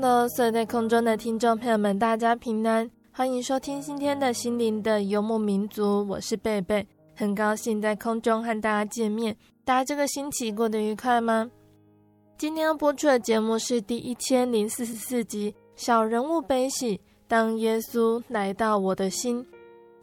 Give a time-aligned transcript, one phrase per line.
[0.00, 9.34] 的所有在空中的听众朋友们，大家平安，欢迎收听今天的心灵的游牧民族，我是贝贝，很高兴在空中和大家见面。
[9.64, 11.50] 大家这个星期过得愉快吗？
[12.36, 19.44] 今天要播出的节目是第一千零四十四集《小人物悲喜》，当耶稣来到我的心。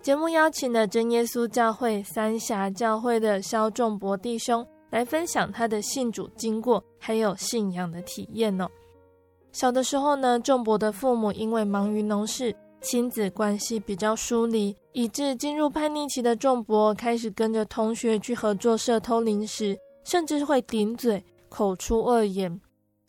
[0.02, 8.68] 节目邀请了真耶稣教会三峡教会的萧仲博弟兄来分享他的信主经过，还有信仰的体验哦。
[9.54, 22.60] 小的时候呢，仲博的父母因为忙于农事，亲子关系比较疏离，以致进入叛逆期的仲博开始跟着同学去合作社偷零食，甚至会顶嘴、口出恶言，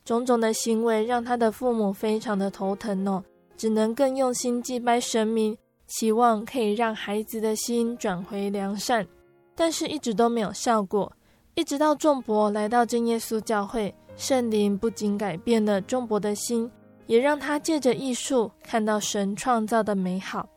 [0.04, 3.24] 种种的行为让他的父母非常的头疼哦，
[3.56, 5.56] 只能更用心祭拜神明，
[5.86, 9.08] 期望可以让孩子的心转回良善，
[9.54, 11.10] 但是一直都没有效果，
[11.54, 13.94] 一直到仲博来到真耶稣教会。
[14.16, 16.70] 圣灵不仅改变了仲博的心，
[17.06, 20.48] 也让他借着艺术看到神创造的美好。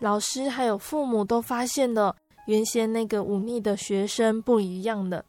[0.00, 2.14] 老师还有父母都发现了，
[2.46, 5.24] 原先那个忤逆的学生不一样了。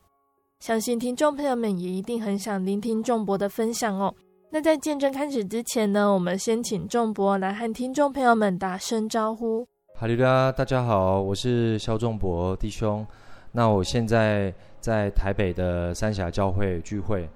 [0.60, 4.14] 相信听众朋友们也一定很想聆听仲博的分享哦。
[4.50, 9.68] 那在见证开始之前呢，我们先请仲博来和听众朋友们打声招呼。
[9.94, 13.06] 哈利路亚，大家好，我是肖仲博弟兄。
[13.52, 17.30] 那我现在在台北的三峡教会聚会。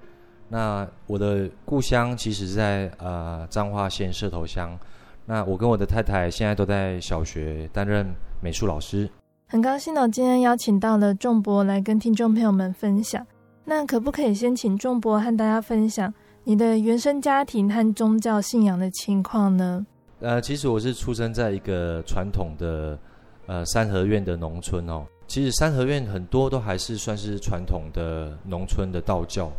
[0.52, 4.78] 那我的故乡其实是在呃彰化县社头乡。
[5.24, 8.06] 那我跟我的太太现在都在小学担任
[8.42, 9.08] 美术老师。
[9.48, 13.26] 很高兴哦，今天邀请到了仲博来跟听众朋友们分享。
[13.64, 16.12] 那可不可以先请仲博和大家分享
[16.44, 19.86] 你的原生家庭和宗教信仰的情况呢？
[20.20, 22.98] 呃，其实我是出生在一个传统的
[23.46, 25.06] 呃三合院的农村哦。
[25.26, 29.50] 其实三合院很多都还是算是传统的农村的道教。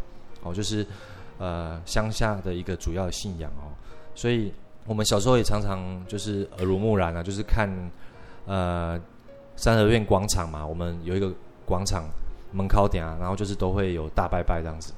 [0.44, 0.86] 哦，就是，
[1.38, 3.72] 呃，乡下的一个主要信仰哦，
[4.14, 4.54] 所以
[4.86, 7.70] 我们小时候也常常就是耳濡目染啊，就是看，
[8.46, 9.00] 呃，
[9.56, 11.34] 三合院广场嘛，我们有一个
[11.66, 12.04] 广场
[12.52, 14.94] 门口点啊，然后就是都会有大拜拜这样子，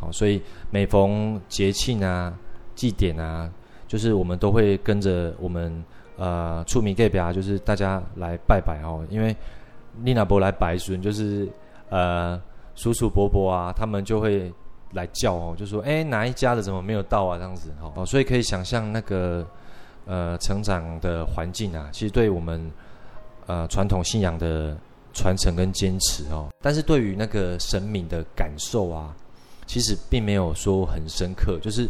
[0.00, 2.36] 好，所以每逢节庆啊、
[2.74, 3.48] 祭典啊，
[3.86, 5.84] 就是我们都会跟着我们
[6.16, 9.34] 呃厝边隔壁啊，就是大家来拜拜哦，因为
[10.02, 11.48] 你若没来拜孙，就是
[11.88, 12.40] 呃
[12.74, 14.52] 叔叔伯伯啊，他们就会。
[14.92, 17.36] 来叫哦，就说哎，哪一家的怎么没有到啊？
[17.36, 19.46] 这样子哦，所以可以想象那个
[20.04, 22.70] 呃成长的环境啊，其实对我们
[23.46, 24.76] 呃传统信仰的
[25.14, 29.14] 传承跟坚持哦，但是对于那个神明的感受啊，
[29.66, 31.88] 其实并没有说很深刻，就是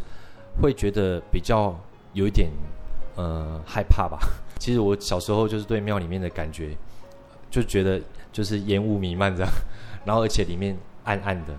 [0.61, 1.75] 会觉得比较
[2.12, 2.49] 有一点
[3.17, 4.19] 呃害怕吧。
[4.61, 6.76] 其实我小时候就是对庙里面的感觉，
[7.50, 8.00] 就觉得
[8.31, 9.53] 就是烟雾弥漫这样，
[10.05, 11.53] 然后而且里面暗暗的。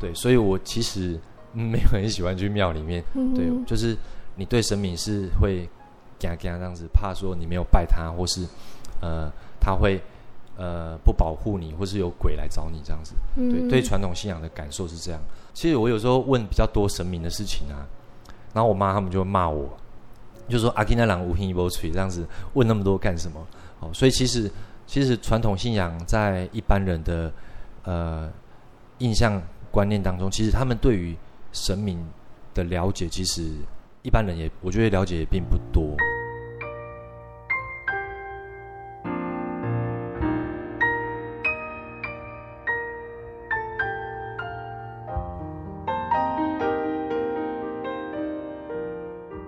[0.00, 1.20] 对，所以我其实
[1.52, 3.04] 没有很喜欢去庙里面。
[3.14, 3.96] 嗯、对，就是
[4.36, 5.68] 你对神明是会
[6.18, 8.46] 惊惊这样子，怕说你没有拜他，或是
[9.02, 9.30] 呃
[9.60, 10.00] 他会
[10.56, 13.14] 呃不保护你，或是有鬼来找你这样子。
[13.36, 15.20] 嗯、对，对传统信仰的感受是这样。
[15.52, 17.84] 其实我有时候问比较多神明的事情啊，
[18.54, 19.68] 然后我妈他们就会骂我，
[20.48, 22.24] 就说阿基那郎无凭无据这样子
[22.54, 23.44] 问那么多干什么？
[23.80, 24.50] 哦，所以其实
[24.86, 27.32] 其实传统信仰在一般人的
[27.84, 28.30] 呃
[28.98, 29.42] 印象。
[29.70, 31.16] 观念当中，其实他们对于
[31.52, 32.04] 神明
[32.54, 33.52] 的了解，其实
[34.02, 35.96] 一般人也我觉得了解也并不多。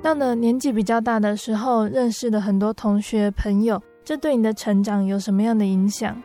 [0.03, 6.23] 到了年纪比较大的时候，认识的很多同学朋友，这对你的成长有什么样的影响？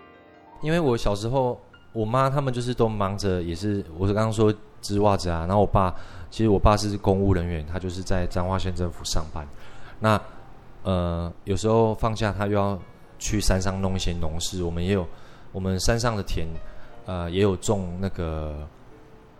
[0.61, 1.57] 因为我小时候
[1.97, 4.53] 我妈他们就是都忙着，也是我是刚刚说
[4.83, 5.47] 织袜子啊。
[5.47, 5.91] 然后我爸，
[6.29, 9.47] 其实我爸是公务人员，他就是在彰化县政府上班。
[9.99, 10.21] 那
[10.83, 12.79] 呃，有时候放假他又要
[13.17, 14.61] 去山上弄一些农事。
[14.61, 15.07] 我们也有，
[15.51, 16.45] 我们山上的田，
[17.07, 18.55] 呃，也有种那个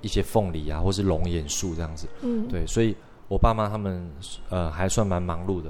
[0.01, 2.07] 一些凤梨啊，或是龙眼树这样子。
[2.21, 2.95] 嗯，对，所以
[3.27, 4.11] 我爸妈他们
[4.49, 5.69] 呃还算蛮忙碌的。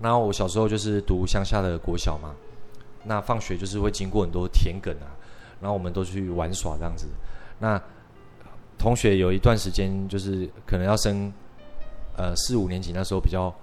[0.00, 2.32] 然后我小时候就是读乡下的国小嘛。
[3.02, 5.10] 那放学就是会经过很多田埂啊，
[5.60, 7.06] 然后我们都去玩耍这样子。
[7.58, 7.80] 那
[8.76, 11.32] 同学有一段时间就是可能要升
[12.16, 13.54] 呃四五年级，那时候比较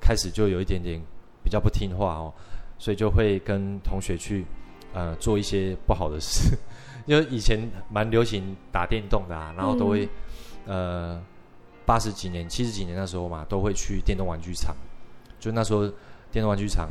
[0.00, 1.00] 开始就有一点点
[1.42, 2.32] 比较不听话哦，
[2.78, 4.44] 所以就会跟同学去
[4.92, 6.56] 呃做一些不好的事。
[7.06, 10.08] 因为以前蛮流行打电动的啊，然后都会
[10.66, 11.22] 呃
[11.84, 14.74] 八十几年、七十几年那时候嘛，都会去电动玩具厂。
[15.38, 15.86] 就那时候
[16.30, 16.88] 电动玩具厂。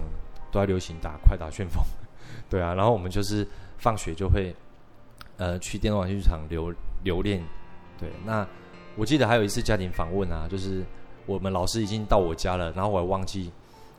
[0.51, 1.83] 都在流行打快打旋风，
[2.47, 3.43] 对啊，然后我们就是
[3.83, 4.55] 放学就会，
[5.35, 7.43] 呃，去电动玩具厂留留恋，
[7.99, 8.09] 对。
[8.25, 8.47] 那
[8.95, 10.81] 我记得还有一次家庭访问啊，就是
[11.25, 13.51] 我们老师已经到我家了，然后我还忘记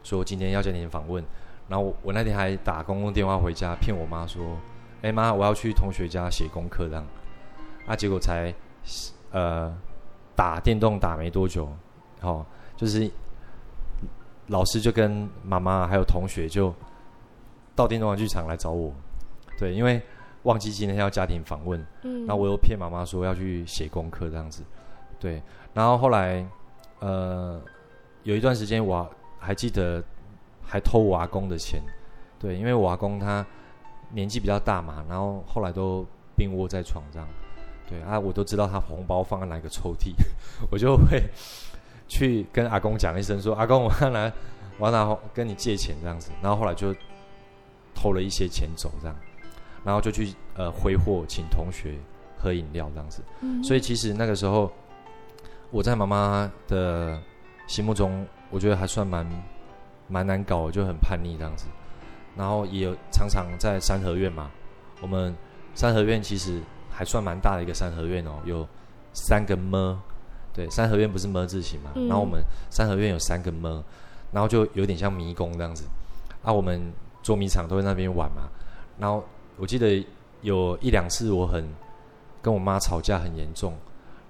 [0.02, 1.22] 说今天要家庭访问，
[1.68, 4.42] 然后我，那天还打公共电话回家骗我妈说，
[5.02, 7.06] 哎妈，我要去同学家写功课这样，
[7.86, 8.54] 啊，结果才
[9.32, 9.70] 呃
[10.34, 11.68] 打电动打没多久，
[12.22, 13.10] 哦，就是。
[14.48, 16.70] 老师就跟妈妈还有同学就
[17.74, 18.92] 到电动玩具厂来找我，
[19.58, 20.00] 对，因为
[20.42, 24.62] 忘记今天要家庭访问，嗯，那我又骗妈妈说要去写功课这样子，
[25.18, 25.42] 对，
[25.72, 26.46] 然后后来
[27.00, 27.60] 呃
[28.22, 29.08] 有一段时间我
[29.38, 30.02] 还记得
[30.62, 31.80] 还偷我阿公的钱，
[32.38, 33.44] 对，因为我阿公他
[34.10, 36.06] 年纪比较大嘛，然后后来都
[36.36, 37.26] 病卧在床上，
[37.88, 40.14] 对啊，我都知道他红包放在哪个抽屉，
[40.70, 41.22] 我就会。
[42.06, 44.30] 去跟阿公讲一声，说阿公，我要拿，
[44.78, 46.94] 我要拿跟你借钱这样子，然后后来就
[47.94, 49.16] 偷了一些钱走这样，
[49.84, 51.94] 然后就去呃挥霍，请同学
[52.38, 53.22] 喝饮料这样子。
[53.40, 53.62] 嗯。
[53.62, 54.70] 所以其实那个时候，
[55.70, 57.20] 我在妈妈的
[57.66, 59.26] 心目中，我觉得还算蛮
[60.08, 61.66] 蛮难搞，就很叛逆这样子。
[62.36, 64.50] 然后也有常常在三合院嘛，
[65.00, 65.34] 我们
[65.74, 66.60] 三合院其实
[66.90, 68.66] 还算蛮大的一个三合院哦，有
[69.12, 70.02] 三个么。
[70.52, 71.90] 对，三合院不是么字形嘛？
[71.96, 72.40] 嗯、然后我们
[72.70, 73.82] 三合院有三个么，
[74.30, 75.84] 然后就有点像迷宫这样子。
[76.44, 76.80] 啊，我们
[77.24, 78.48] 捉迷藏都在那边玩嘛。
[78.96, 79.24] 然后
[79.56, 80.04] 我记得
[80.42, 81.64] 有一两次我很
[82.42, 83.74] 跟我妈吵架很严重，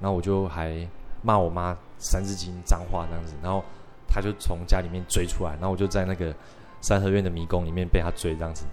[0.00, 0.88] 然后我就还
[1.22, 3.34] 骂我妈三字经脏话这样子。
[3.42, 3.64] 然后
[4.08, 6.34] 她就从家里面追出来，然后我就在那个
[6.80, 8.64] 三合院的迷宫里面被她追这样子。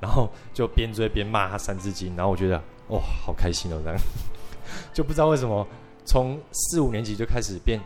[0.00, 2.56] 然后就边追边骂她三字经，然后我觉得
[2.88, 3.98] 哇，好开心哦，这样
[4.94, 5.66] 就不知道为什么。
[6.06, 7.78] 从四五年级就开始变，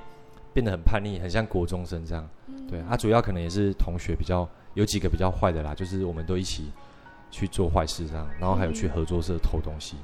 [0.55, 2.27] 变得很叛逆，很像国中生这样。
[2.71, 6.73] 对，他、主要可能也是同学比较有几个比较坏的啦，就是我们都一起
[7.35, 9.97] 去做坏事这样，然后还有去合作社偷东西。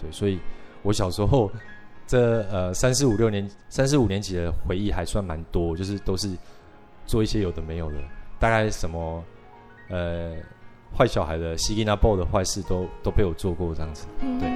[0.00, 0.38] 对，所以
[0.82, 1.50] 我小时候
[2.06, 6.30] 这呃三四五六年三四五年级的回忆还算蛮多，就是都是
[7.04, 7.98] 做一些有的没有的，
[8.38, 9.24] 大概什么
[9.88, 10.36] 呃
[10.96, 14.06] 坏小孩的、西吉那报的坏事都都被我做过这样子。
[14.20, 14.48] 对。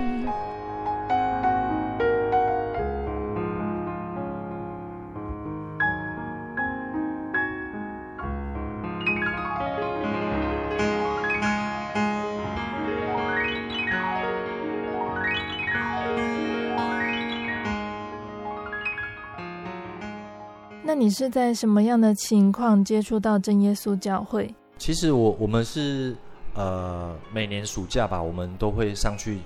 [20.94, 24.54] 你是在什么样的情况接触到真耶稣教会？
[24.76, 26.14] 其实我我们是
[26.54, 29.38] 呃每年暑假吧，我们都会上去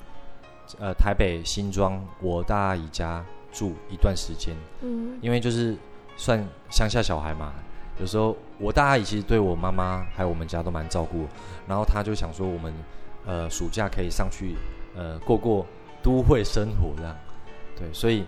[0.81, 4.53] 呃台北新庄我大阿姨家住一段时间。
[4.81, 5.77] 嗯，因为就是
[6.17, 7.53] 算乡下小孩嘛，
[8.01, 11.27] 有时候我大阿姨其实对我妈妈还有我们家都蛮照顾，
[11.69, 12.75] 然后她就想说我们
[13.25, 14.57] 呃暑假可以上去
[14.97, 15.65] 呃过过
[16.03, 17.17] 都会生活这样，
[17.77, 18.25] 对，所以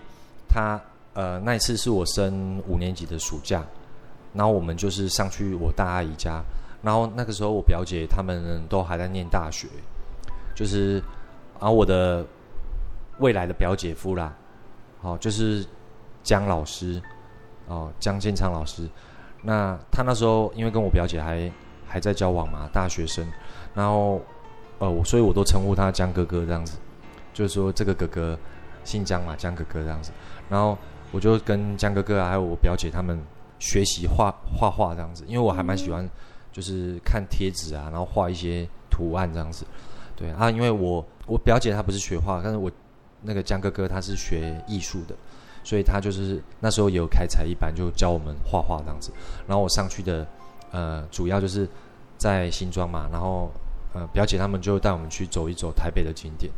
[0.47, 0.79] 她。
[1.17, 3.65] 呃，那一次是我升五年级的暑假，
[4.33, 6.43] 然后我们就是上去我大阿姨家，
[6.83, 9.67] 然后那个时候我表姐他们都还在念大学，
[10.53, 11.01] 就是，
[11.59, 12.23] 然后我的
[13.17, 14.31] 未来的表姐夫啦，
[15.01, 15.65] 哦，就是
[16.21, 17.01] 江老师，
[17.65, 18.87] 哦，江建昌老师，
[19.41, 21.51] 那他那时候因为跟我表姐还
[21.87, 23.27] 还在交往嘛，大学生，
[23.73, 24.21] 然后，
[24.77, 26.77] 呃，我所以我都称呼他江哥哥这样子，
[27.33, 28.37] 就是说这个哥哥
[28.83, 30.11] 姓江嘛，江哥哥这样子，
[30.47, 30.77] 然后。
[31.11, 33.19] 我就跟江哥哥，还有我表姐他们
[33.59, 36.07] 学习画画画这样子，因为我还蛮喜欢，
[36.51, 39.65] 就是看贴纸啊，然后画一些图案这样子。
[40.15, 42.71] 对啊，因为我我表姐她不是学画，但是我
[43.21, 45.15] 那个江哥哥他是学艺术的，
[45.63, 49.11] 所以他就是那时候有开才艺班，就教我们画画这样子。
[49.47, 50.25] 然后我上去的
[50.71, 51.67] 呃，主要就是
[52.17, 53.51] 在新庄嘛，然后
[53.93, 56.51] 呃，表姐他们就带我们去走一走台北的景点，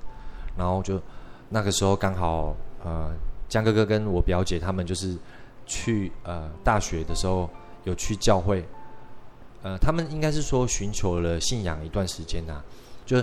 [0.57, 1.01] 然后就
[1.49, 3.11] 那个时候刚好呃，
[3.49, 5.17] 江哥哥跟我表姐他们就是
[5.65, 7.49] 去呃大学的时候
[7.83, 8.63] 有去教会，
[9.63, 12.63] 呃，他们应该是说寻求了信仰一段时间呐、啊，
[13.05, 13.21] 就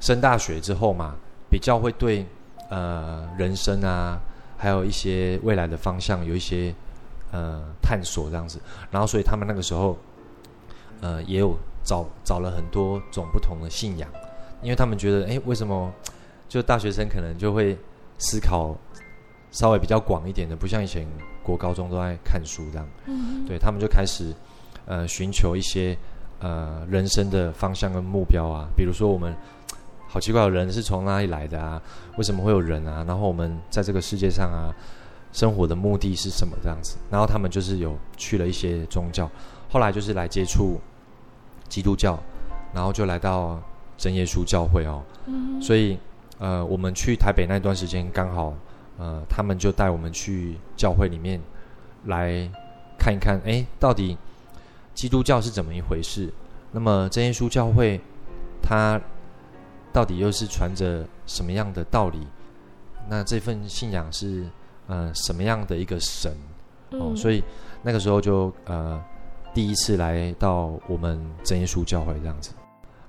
[0.00, 1.16] 升大学之后嘛，
[1.50, 2.24] 比较会对
[2.70, 4.18] 呃人生啊。
[4.60, 6.74] 还有一些未来的方向，有一些
[7.30, 8.58] 呃探索这样子，
[8.90, 9.96] 然后所以他们那个时候
[11.00, 14.10] 呃也有找找了很多种不同的信仰，
[14.60, 15.92] 因为他们觉得哎，为什么
[16.48, 17.78] 就大学生可能就会
[18.18, 18.76] 思考
[19.50, 21.06] 稍微比较广一点的，不像以前
[21.42, 24.32] 国高中都在看书这样，嗯，对他们就开始
[24.86, 25.96] 呃寻求一些
[26.40, 29.34] 呃人生的方向跟目标啊，比如说我们。
[30.10, 31.78] 好奇怪的人是从哪里来的啊？
[32.16, 33.04] 为什么会有人啊？
[33.06, 34.72] 然后我们在这个世界上啊，
[35.34, 36.56] 生活的目的是什么？
[36.62, 39.30] 这样子，然后他们就是有去了一些宗教，
[39.68, 40.80] 后来就是来接触
[41.68, 42.18] 基督教，
[42.72, 43.60] 然后就来到
[43.98, 45.02] 真耶稣教会哦。
[45.26, 45.60] 嗯。
[45.60, 45.98] 所以
[46.38, 48.54] 呃，我们去台北那段时间，刚好
[48.98, 51.40] 呃，他们就带我们去教会里面
[52.04, 52.50] 来
[52.98, 54.18] 看一看，哎，到底
[54.92, 56.30] 基督教是怎么一回事？
[56.72, 58.00] 那么真耶稣教会
[58.62, 59.00] 它。
[59.90, 62.20] 到底又是传着什么样的道理？
[63.08, 64.44] 那这份信仰是
[64.86, 66.30] 呃什么样的一个神？
[66.90, 67.42] 哦，所以
[67.82, 69.02] 那个时候就呃
[69.54, 72.50] 第一次来到我们真耶稣教会这样子。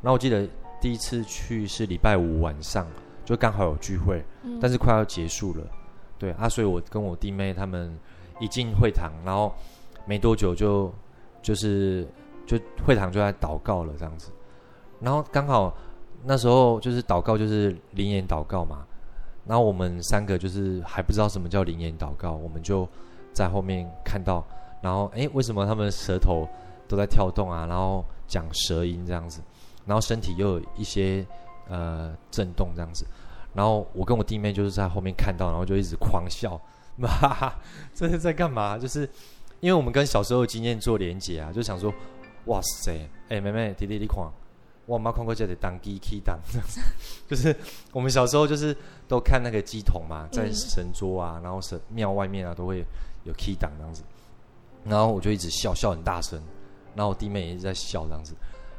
[0.02, 0.48] 那我记得
[0.82, 2.88] 第一次去是礼拜五晚上，
[3.26, 4.24] 就刚好有聚会，
[4.62, 5.68] 但是快要结束了。
[6.20, 7.98] 对啊，所以我跟我弟妹他们
[8.40, 9.52] 一进会堂，然后
[10.06, 10.94] 没多久就
[11.42, 12.08] 就是
[12.46, 14.30] 就会堂就在祷告了这样子，
[15.00, 15.74] 然后刚好。
[16.22, 18.86] 那时候就是祷告，就是灵言祷告嘛。
[19.46, 22.86] 然后我们三个就是还不知道什么叫灵言祷告，我们就
[23.32, 24.46] 在后面看到。
[24.82, 26.46] 然后诶，为什么他们舌头
[26.90, 27.66] 都在跳动啊？
[27.68, 29.40] 然后讲舌音这样子，
[29.86, 31.26] 然后身体又有一些
[31.70, 33.06] 呃震动这样子。
[33.54, 36.60] 然后我跟我弟妹就是在后面看到，然后就一直狂笑，
[37.02, 37.56] 哈哈，
[37.94, 38.78] 这是在干嘛？
[38.78, 39.10] 就是
[39.60, 41.94] 因为我们跟小时候的经验做连结啊，就想说，
[42.46, 44.18] 哇塞，诶，妹妹弟弟你看。
[44.86, 46.36] 我妈看过这里当机器当，
[47.30, 47.56] 就是
[47.92, 48.76] 我们小时候就是
[49.08, 52.84] 都看那个鸡桶嘛，在神桌啊，然后神庙外面啊都会
[53.24, 54.02] 有 key 档这样子，
[54.84, 56.42] 然后我就一直笑笑很大声，
[56.96, 58.34] 然后我弟妹也一直在笑这样子，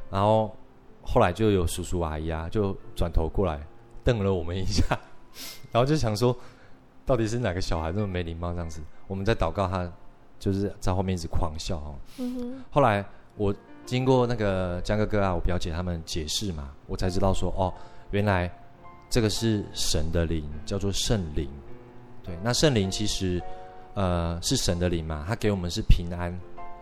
[0.09, 0.53] 然后
[1.01, 3.65] 后来就有叔叔阿姨啊就转头过来
[4.03, 4.83] 瞪了我们一下，
[5.71, 6.35] 然后就想说
[7.05, 9.91] 到底是哪个小孩那么没礼貌这样子，我们在祷告，他
[10.39, 11.95] 就是在后面一直狂笑哦，
[12.69, 13.05] 后来
[13.35, 13.53] 我。
[13.83, 17.73] 经过那个江哥哥啊，我表姐他们解释嘛，我才知道说哦，
[18.11, 18.49] 原来
[19.09, 21.49] 这个是神的灵，叫做圣灵。
[22.23, 23.41] 对，那圣灵其实
[23.95, 26.31] 呃是神的灵嘛，他给我们是平安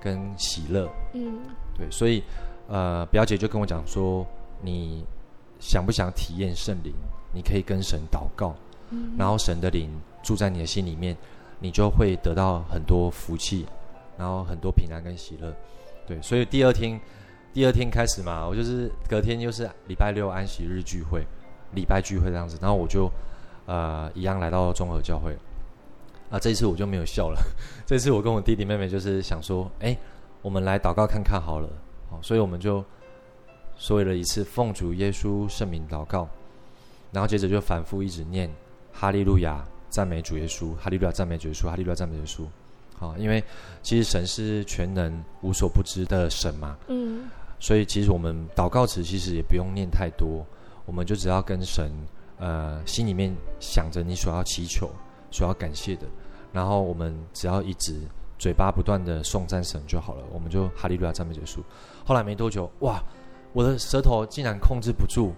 [0.02, 0.90] 跟喜乐。
[1.14, 1.40] 嗯，
[1.78, 2.22] 对，所以
[2.68, 4.28] 呃表姐就跟我讲说，
[4.62, 5.06] 你
[5.60, 6.94] 想不想体验圣灵？
[7.32, 8.56] 你可以跟神祷告，
[8.90, 9.88] 嗯，然后神的灵
[10.24, 11.16] 住在你的心里面，
[11.60, 13.68] 你就会得到很多福气，
[14.18, 15.54] 然后很多平安跟喜乐。
[16.08, 17.00] 对，所以第二天，
[17.54, 21.24] 第二天开始嘛，我就是隔天就是礼拜六安息日聚会，
[21.76, 23.08] 礼拜聚会这样子，然后我就
[23.68, 25.38] 呃一样来到综合教会，
[26.32, 27.40] 啊，这一次我就没有笑了，
[27.86, 29.96] 这次我跟我弟弟妹妹就是想说，哎，
[30.42, 31.70] 我们来祷告看看好了，
[32.10, 32.84] 好，所以我们就
[33.80, 36.28] 说了一次奉主耶稣圣名祷告，
[37.12, 38.48] 然后接着就反复一直念
[38.94, 42.46] 哈利路亚赞美主耶稣，哈利路亚赞美主耶稣，哈利路亚赞美主耶稣。
[43.00, 43.42] 啊，因为
[43.82, 50.46] 其实神是全能、无所不知的神嘛，嗯，所以其实我们祷告词其实也不用念太多，
[50.86, 51.90] 我们就只要跟神，
[52.38, 54.92] 呃，心里面想着你所要祈求、
[55.32, 56.06] 所要感谢的，
[56.52, 58.02] 然后我们只要一直
[58.38, 61.64] 嘴巴不断的颂赞神就好了，我们就哈利路亚赞美结束。
[62.06, 63.02] 后来没多久，哇，
[63.60, 65.34] 我的舌头竟然控制不住，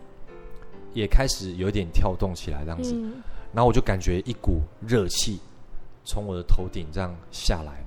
[0.93, 5.39] 也开始有点跳动起来这样子，嗯，然后我就感觉一股热气。
[6.03, 7.83] 从我的头顶这样下来，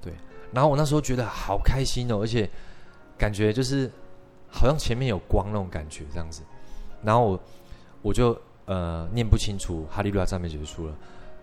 [0.00, 0.12] 对，
[0.52, 2.48] 然后我那时候觉得好开心哦，而且
[3.18, 3.90] 感觉就是
[4.48, 6.42] 好像前面有光那种感觉这样子，
[7.02, 7.40] 然后我
[8.02, 8.36] 我就
[8.66, 10.94] 呃念不清楚哈利路亚赞美结束了，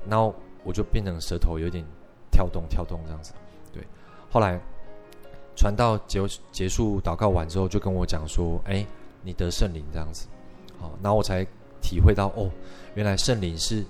[0.07, 1.83] 然后我就变成舌头有点
[2.31, 3.33] 跳动跳动这样子，
[3.73, 3.85] 对，
[4.29, 4.57] 后来
[5.57, 6.21] 传道结
[6.53, 8.85] 结束祷告完之后，就跟我讲说，哎，
[9.23, 9.83] 你得圣灵。
[9.91, 10.27] 这样子，
[10.79, 11.45] 好，然后我才
[11.81, 12.49] 体会到哦，
[12.95, 13.83] 原来圣灵是。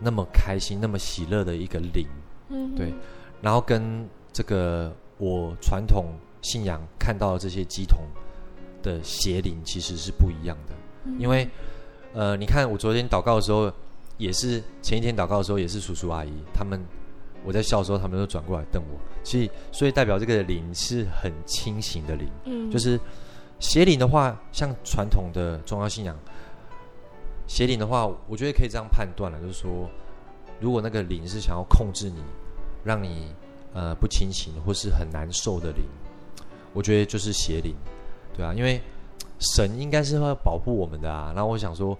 [0.00, 2.06] 那么开心、那么喜乐的一个灵，
[2.50, 2.94] 嗯，对，
[3.42, 7.98] 然后跟这个我传统信仰看到的这些乩童
[8.80, 10.74] 的邪灵其实是不一样的，
[11.06, 11.48] 嗯，因为
[12.12, 13.72] 呃，你看我昨天祷告的时候，
[14.18, 16.80] 也是前一天祷告的时候，也是叔叔阿姨他们，
[17.44, 18.98] 我在笑的时候，他们都转过来瞪我。
[19.22, 22.28] 所以，所以代表这个灵是很清醒的灵。
[22.44, 22.98] 嗯，就是
[23.58, 26.16] 邪灵的话，像传统的宗教信仰，
[27.46, 29.88] 邪灵的话，我觉得可以这样判断了，就是说，
[30.60, 32.22] 如果那个灵是想要控制你，
[32.84, 33.34] 让你
[33.74, 35.84] 呃不清醒或是很难受的灵，
[36.72, 37.74] 我觉得就是邪灵，
[38.36, 38.80] 对啊，因为
[39.38, 41.32] 神应该是会保护我们的啊。
[41.34, 41.96] 然后我想说，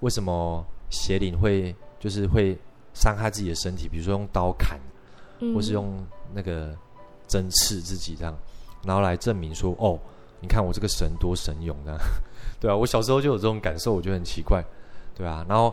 [0.00, 0.64] 为什么？
[0.90, 2.56] 邪灵会就是会
[2.98, 4.76] 伤害自己的身体，比如说用刀砍，
[5.38, 6.76] 嗯、或是用那个
[7.28, 8.36] 针刺自己这样，
[8.82, 9.96] 然后来证明说哦，
[10.40, 11.96] 你看我这个神多神勇的，
[12.58, 14.64] 对啊，我小时候就有这种感受，我觉得很奇怪，
[15.14, 15.72] 对啊，然后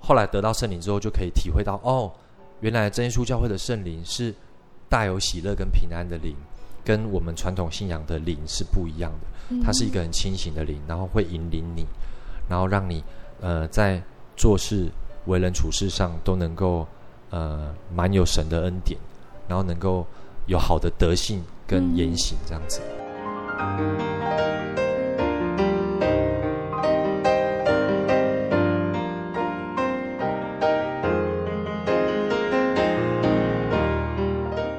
[0.00, 2.12] 后来得到圣灵之后，就可以体会到哦，
[2.60, 4.34] 原来真耶稣教会的圣灵是
[4.90, 6.36] 大有喜乐跟平安的灵，
[6.84, 11.86] 跟我们传统信仰的灵是不一样的，它是一个很清醒的灵，然后会引领你，
[12.46, 13.02] 然后让你
[13.40, 14.02] 呃在。
[14.36, 14.90] 做事、
[15.26, 16.86] 为人处事上都能够，
[17.30, 18.98] 呃，蛮有神的恩典，
[19.46, 20.06] 然后能够
[20.46, 22.80] 有好的德性跟言行这样子。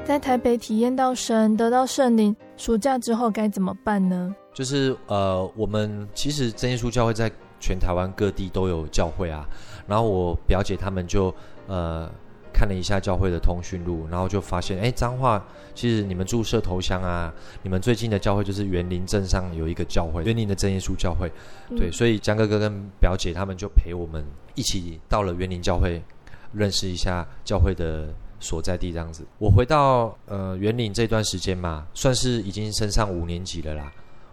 [0.04, 4.36] 在台北体验到神，得到圣灵，暑假之后该怎么办呢？
[4.54, 7.32] 就是呃，我们其实真耶稣教会在。
[7.62, 9.48] 全台湾各地都有教会啊，
[9.88, 11.34] 然后我表姐他们就
[11.68, 12.12] 呃
[12.52, 15.42] 看了一下教会的通讯录，然后就发现，哎，彰化
[15.74, 21.32] 其实你们住社头乡啊，你们最近的教会就是园林镇上有一个教会，园林的真耶稣教会，
[21.78, 24.26] 对，嗯、所以江哥哥跟表姐他们就陪我们
[24.56, 26.04] 一起到了园林教会，
[26.52, 29.26] 认识一下教会的所在地这样子。
[29.38, 33.92] 我回到呃园林这段时间嘛，算是已经升上五年级了啦，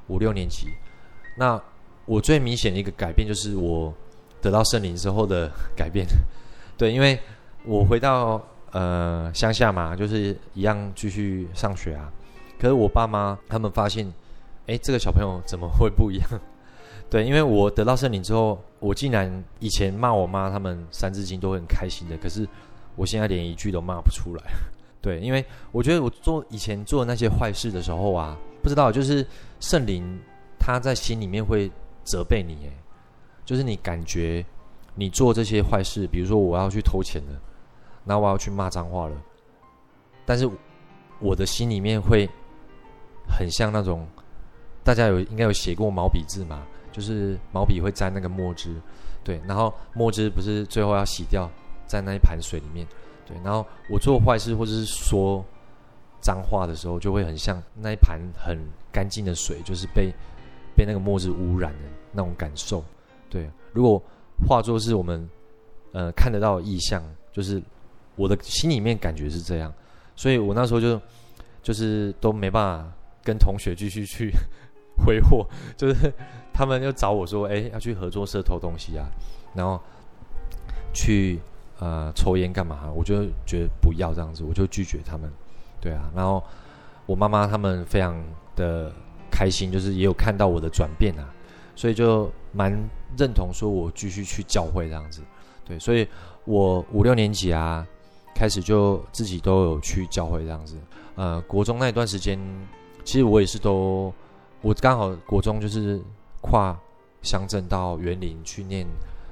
[0.08, 0.66] 五六年级，
[1.36, 1.62] 那。
[2.08, 3.92] 我最明显的一个改变就是我
[4.40, 6.06] 得到圣灵之后的改变，
[6.78, 7.18] 对，因为
[7.66, 8.42] 我回到
[8.72, 12.10] 呃乡下嘛，就是一样继续上学啊。
[12.58, 14.10] 可是我爸妈他们发现，
[14.66, 16.28] 哎，这个小朋友怎么会不一样？
[17.10, 22.48] 对，因为我得到圣灵之后，我竟然以前骂我妈他们三字经都很开心的，可是
[22.96, 24.42] 我现在连一句都骂不出来。
[25.02, 29.26] 对，因为我觉得我做以前做那些坏事的时候啊，不知道就是
[29.60, 30.18] 圣灵
[30.58, 31.70] 他在心里面会。
[32.08, 32.72] 责备你，哎，
[33.44, 34.44] 就是你感觉
[34.94, 37.40] 你做这些坏事，比如说我要去偷钱了，
[38.04, 39.16] 那我要去骂脏话了，
[40.24, 40.48] 但是
[41.20, 42.28] 我的心里面会
[43.28, 44.06] 很像那种
[44.82, 48.74] 大家有应该有写过毛笔字嘛，就是毛笔会沾那个墨汁，
[49.22, 51.50] 对，然后墨汁不是最后要洗掉
[51.86, 52.86] 在那一盘水里面，
[53.26, 55.44] 对，然后我做坏事或者是说
[56.20, 58.58] 脏话的时候，就会很像那一盘很
[58.90, 60.12] 干净的水，就是被
[60.74, 61.88] 被那个墨汁污染了。
[62.12, 62.84] 那种感受，
[63.30, 63.50] 对。
[63.72, 64.02] 如果
[64.46, 65.28] 化作是我们
[65.92, 67.62] 呃看得到的意象，就是
[68.16, 69.72] 我的心里面感觉是这样，
[70.16, 71.00] 所以我那时候就
[71.62, 72.92] 就是都没办法
[73.22, 74.32] 跟同学继续去
[75.04, 76.12] 挥霍，就是
[76.52, 79.06] 他们就找我说，哎，要去合作社偷东西啊，
[79.54, 79.80] 然后
[80.92, 81.38] 去
[81.78, 82.90] 呃抽烟干嘛？
[82.92, 85.30] 我就觉得不要这样子，我就拒绝他们，
[85.80, 86.10] 对啊。
[86.16, 86.42] 然后
[87.06, 88.20] 我妈妈他们非常
[88.56, 88.92] 的
[89.30, 91.28] 开心，就是也有看到我的转变啊。
[91.78, 92.72] 所以就蛮
[93.16, 95.22] 认同说，我继续去教会这样子，
[95.64, 96.04] 对，所以
[96.44, 97.86] 我五六年级啊，
[98.34, 100.76] 开始就自己都有去教会这样子。
[101.14, 102.36] 呃，国中那一段时间，
[103.04, 104.12] 其实我也是都，
[104.60, 106.02] 我刚好国中就是
[106.40, 106.76] 跨
[107.22, 108.84] 乡镇到园林去念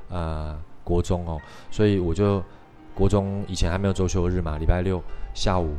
[0.09, 1.41] 呃国中哦，
[1.73, 2.41] 所以我就
[2.95, 5.03] 国中以前还没有周休日嘛，礼拜六
[5.35, 5.75] 下午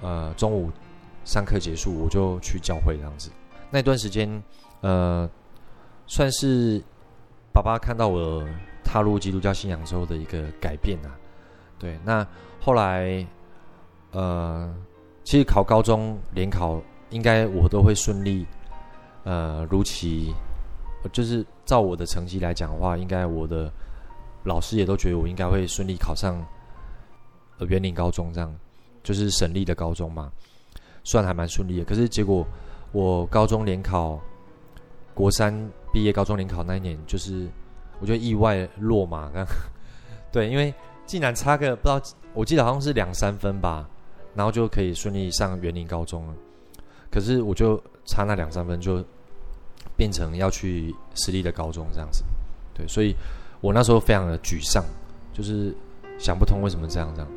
[0.00, 0.70] 呃中午
[1.26, 3.30] 上课结束，我就去教会这样子。
[3.70, 4.42] 那段时间
[4.80, 5.28] 呃。
[6.10, 6.82] 算是
[7.52, 8.44] 爸爸看到我
[8.82, 11.14] 踏入基督教信仰之后的一个改变啊，
[11.78, 11.96] 对。
[12.04, 12.26] 那
[12.60, 13.24] 后来，
[14.10, 14.74] 呃，
[15.22, 18.44] 其实考高中联考应该我都会顺利，
[19.22, 20.34] 呃，如期，
[21.12, 23.72] 就是照我的成绩来讲的话，应该我的
[24.42, 26.44] 老师也都觉得我应该会顺利考上
[27.58, 28.52] 呃园林高中这样，
[29.04, 30.32] 就是省立的高中嘛，
[31.04, 31.84] 算还蛮顺利的。
[31.84, 32.44] 可是结果
[32.90, 34.18] 我高中联考
[35.14, 35.70] 国三。
[35.92, 37.48] 毕业高中联考那一年，就是
[38.00, 39.30] 我觉得意外落马，
[40.32, 40.72] 对，因为
[41.06, 42.00] 竟然差个不知道，
[42.34, 43.88] 我记得好像是两三分吧，
[44.34, 46.34] 然后就可以顺利上园林高中了。
[47.10, 49.04] 可是我就差那两三分，就
[49.96, 52.22] 变成要去私立的高中这样子，
[52.72, 53.14] 对，所以
[53.60, 54.84] 我那时候非常的沮丧，
[55.32, 55.74] 就是
[56.18, 57.30] 想不通为什么这样这样。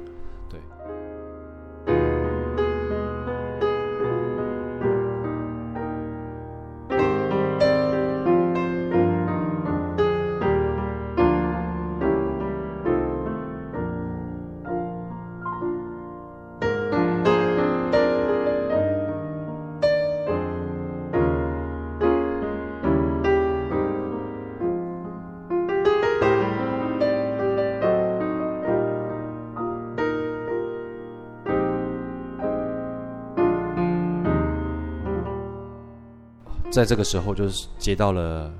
[36.74, 38.52] 在这个时候就是接到了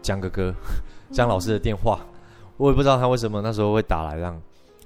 [0.00, 0.54] 江哥哥
[1.12, 2.00] 江老师的电话，
[2.56, 4.40] 我也不知道他为什么那时候会打来这样，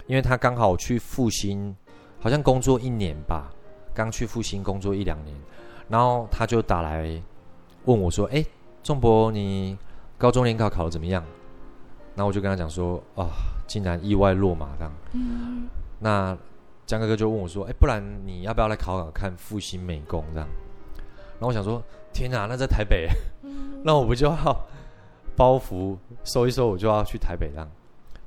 [0.08, 1.76] 因为他刚好去复兴，
[2.18, 3.48] 好像工作一年吧，
[3.94, 5.36] 刚去复兴工作一两年，
[5.88, 7.22] 然后他就打来
[7.84, 8.44] 问我说：“哎，
[8.82, 9.78] 仲博，你
[10.18, 11.22] 高中联考考的怎么样？”
[12.16, 13.30] 然后我就跟他讲说：“啊，
[13.68, 15.68] 竟然意外落马这样。”嗯，
[16.00, 16.36] 那
[16.86, 20.48] 江哥哥就问我说：“哎，不然你要不要来考考看复兴美工这样？”
[21.38, 21.80] 然后我想说
[22.14, 23.08] ：“天哪，那在台北，
[23.42, 24.66] 嗯、那我不就要
[25.36, 27.68] 包袱收一收，我就要去台北这样？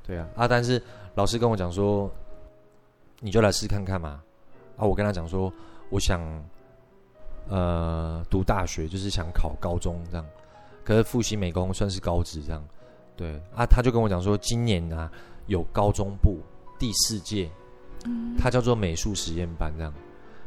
[0.06, 0.46] 对啊，啊！
[0.46, 0.80] 但是
[1.14, 2.10] 老师跟我讲说，
[3.20, 4.22] 你就来试看看嘛。
[4.76, 5.52] 啊，我跟他讲说，
[5.90, 6.20] 我想
[7.48, 10.26] 呃读大学，就是想考高中这样。
[10.84, 12.62] 可是复习美工算是高职这样。
[13.16, 15.10] 对啊，他就跟我讲说，今年啊
[15.46, 16.38] 有高中部
[16.78, 17.50] 第四届，
[18.38, 19.92] 它叫做美术实验班这样。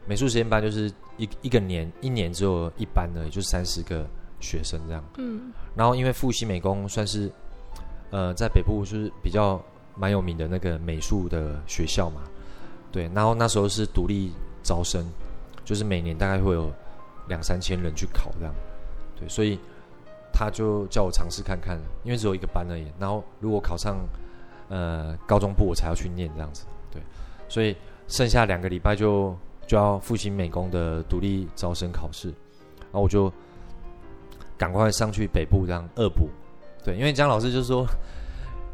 [0.08, 4.06] 美术实验班就是一一个年一年只有一班的，也就三十个
[4.40, 5.04] 学生这样。
[5.18, 5.54] 嗯。
[5.76, 7.32] 然后因为复习美工算是
[8.10, 9.64] 呃在北部就是比较
[9.96, 12.24] 蛮有名的那个美术的学校嘛，
[12.92, 13.10] 对。
[13.14, 14.32] 然后那时候是独立
[14.64, 15.06] 招生，
[15.64, 16.72] 就是每年大概会有
[17.28, 18.54] 两三千人去考这样。
[19.16, 19.60] 对，所以
[20.34, 22.88] 他就叫我尝试看看，因为只有一个班而已。
[23.00, 23.98] 然后如果考上
[24.68, 26.66] 呃高中部，我才要去念这样子。
[26.92, 27.02] 对，
[27.48, 29.38] 所以剩下两个礼拜就。
[29.68, 32.28] 就要复兴美工的独立招生考试，
[32.80, 33.32] 然后我就
[34.58, 36.30] 赶快上去北部这样恶补。
[36.84, 37.86] 对，因为江老师就说，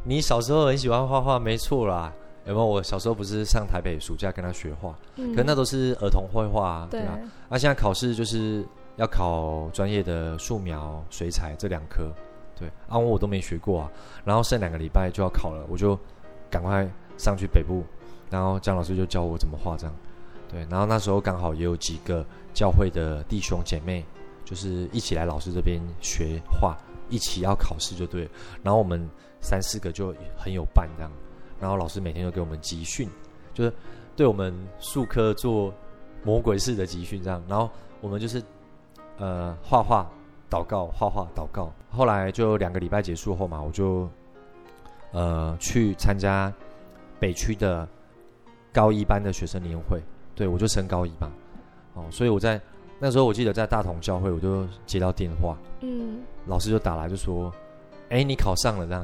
[0.04, 2.14] 你小时候很喜欢画画，没错啦。
[2.46, 2.66] 有没有？
[2.66, 7.20] 我小时候不是上台北暑假跟他学画，嗯、可那都是儿童绘画，啊对吧？
[7.50, 12.10] 那、啊、现在考试就是要考专业的素描、水彩这两科，
[12.58, 13.92] 对，啊，我都没学过啊。
[14.24, 16.00] 然后剩两个礼拜就要考了，我就
[16.50, 17.84] 赶快上去北部，
[18.30, 19.94] 然后江老师就教我怎么画这样。
[20.50, 24.06] 对，然后那时候刚好也有几个教会的弟兄姐妹，
[24.46, 26.78] 就是一起来老师这边学画，
[27.10, 28.30] 一起要考试就对。
[28.64, 29.10] 然后我们
[29.42, 31.12] 三四个就很有伴这样，
[31.60, 33.10] 然后老师每天都给我们集训，
[33.54, 33.74] 就是
[34.16, 35.74] 对我们术科做
[36.24, 37.44] 魔鬼式的集训这样。
[37.48, 38.42] 然后我们就是
[39.18, 40.10] 呃画画、
[40.50, 41.70] 祷告、画画、祷告。
[41.92, 44.10] 后来就两个礼拜结束后嘛，我就
[45.12, 46.52] 呃去参加
[47.20, 47.86] 北区的
[48.72, 50.02] 高一班的学生年会。
[50.38, 51.32] 对，我就升高一嘛，
[51.96, 52.62] 哦，所以我在
[53.00, 57.52] 那时候，我记得在大同教会，我就接到电话，嗯，老师就打来就说，
[58.10, 59.04] 哎，你考上了这样，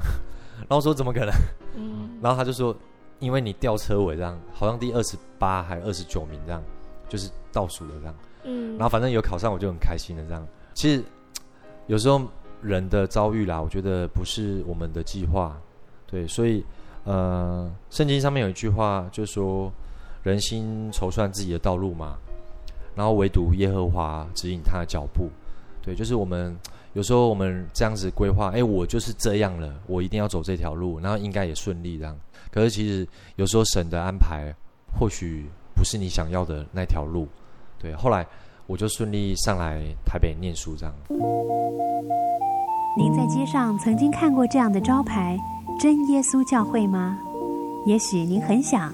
[0.69, 1.34] 然后说怎么可能？
[1.76, 2.76] 嗯， 然后他就说，
[3.17, 6.62] 因为你吊车尾这样，好像第二十八还二十九名这样，
[7.10, 10.48] 就是倒数的这样，嗯，然后反正有考上，我就很开心的这样。
[10.76, 11.04] 其实
[11.88, 12.22] 有时候
[12.62, 15.60] 人的遭遇啦，我觉得不是我们的计划，
[16.06, 16.63] 对，所以
[17.06, 19.74] 呃，圣经上面有一句话就说。
[20.23, 22.17] 人心筹算自己的道路嘛，
[22.95, 25.29] 然后唯独耶和华指引他的脚步。
[25.81, 26.57] 对，就是我们
[26.93, 32.17] 有时候我们这样子规划，哎，我就是这样了，我一定要走这条路，然后应该也顺利这样。
[32.51, 33.05] 可是其实
[33.36, 34.53] 有时候神的安排
[34.97, 37.27] 或许不是你想要的那条路。
[37.77, 38.25] 对，后来
[38.65, 40.95] 我就顺利上来台北念书这样。
[42.95, 45.38] 您在街上曾经看过这样的招牌
[45.81, 47.17] “真耶稣教会”吗？
[47.86, 48.93] 也许您很想。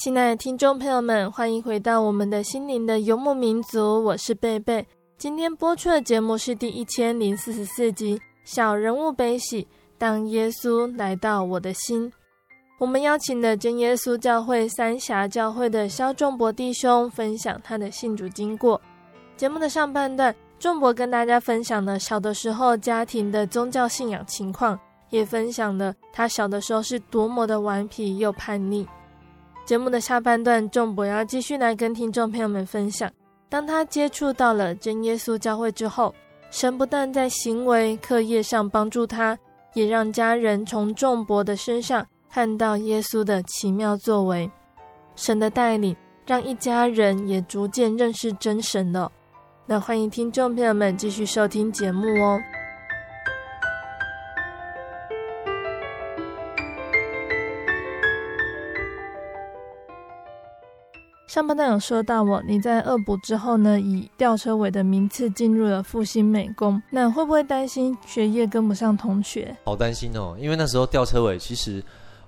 [0.00, 4.82] 亲爱的听众朋友们，欢迎回到我们的心灵的游牧民族，我是贝贝。
[5.18, 9.62] 今天播出的节目是第一千零四十四集《小人物悲喜》，
[9.98, 12.10] 当耶稣来到我的心。
[12.78, 18.80] 我们邀请了真耶稣教会三峡教会的肖仲博弟兄分享他的信主经过。
[19.36, 28.88] 节目的上半段，仲博跟大家分享了小的时候家庭的宗教信仰情况，也分享了他小的时候是多么的顽皮又叛逆。
[29.70, 33.08] 节目的下半段，仲博要继续来跟听众朋友们分享，
[33.48, 36.12] 当他接触到了真耶稣教会之后，
[36.50, 39.38] 神不但在行为、课业上帮助他，
[39.74, 44.50] 也让家人从仲博的身上看到耶稣的奇妙作为。
[45.14, 45.94] 神的带领，
[46.26, 49.08] 让一家人也逐渐认识真神了。
[49.66, 52.40] 那欢迎听众朋友们继续收听节目哦。
[61.40, 69.56] 上妈妈有说到我，你在恶补之后呢，以吊车尾的名次进入了复兴美工，那会不会担心学业跟不上同学？
[69.64, 71.82] 好担心哦，因为那时候吊车尾，其实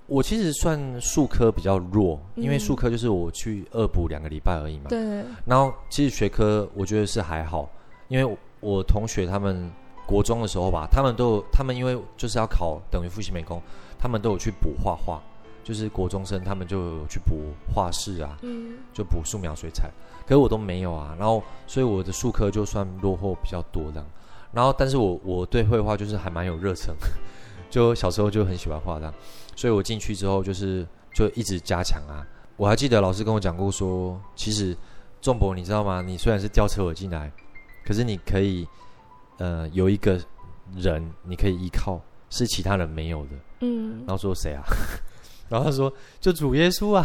[0.07, 4.85] 我其实算数科比较弱，因为数科就是我去恶补两个礼拜而已嘛。
[4.89, 5.23] 对。
[5.45, 7.69] 然后其实学科我觉得是还好，
[8.07, 9.71] 因为我同学他们
[10.07, 13.61] 国中的时候吧，他们都有他们因为就是要考等于复兴美工，
[13.99, 15.21] 他们都有去补画画。
[15.63, 19.89] 就是国中生，他们就有去补画室啊，嗯，就补素描、水彩，
[20.25, 21.15] 可是我都没有啊。
[21.17, 24.05] 然后，所以我的术科就算落后比较多这样。
[24.51, 26.93] 然后，但是我我对绘画就是还蛮有热忱，
[27.71, 29.13] 就小时候就很喜欢画这样。
[29.55, 32.27] 所以我进去之后就是就一直加强啊。
[32.57, 34.77] 我还记得老师跟我讲过说，其实
[35.21, 36.01] 仲博你知道吗？
[36.01, 37.31] 你虽然是吊车尾进来，
[37.85, 38.67] 可是你可以
[39.37, 40.19] 呃有一个
[40.75, 41.99] 人你可以依靠，
[42.29, 43.29] 是其他人没有的。
[43.61, 44.61] 嗯，然后说谁啊？
[45.49, 47.03] 然后他说：“就主耶稣啊，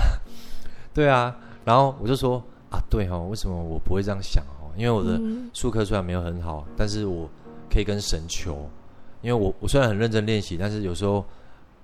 [0.94, 4.72] 对啊。”然后我就说：“啊，对哦，为什么我不会这样想哦？
[4.74, 5.20] 因为我的
[5.52, 7.28] 术科虽然没有很好，但是我
[7.70, 8.66] 可以跟神求。
[9.20, 11.22] 因为我我虽然很认真练习，但是有时候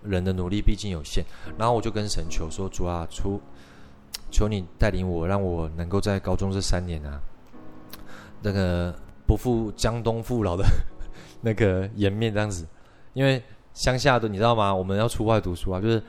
[0.03, 1.23] 人的努力毕竟有限。
[1.59, 3.39] 然后我就跟神求说：主啊，出
[4.31, 7.21] 求你带领我，让我能够在高中这三年啊，
[8.41, 8.95] 那个
[9.27, 10.65] 不负江东父老的
[11.43, 12.67] 那个颜面这样子。
[13.13, 13.43] 因为
[13.75, 14.75] 乡下的你知道吗？
[14.75, 16.03] 我们要出外读书啊，就是。”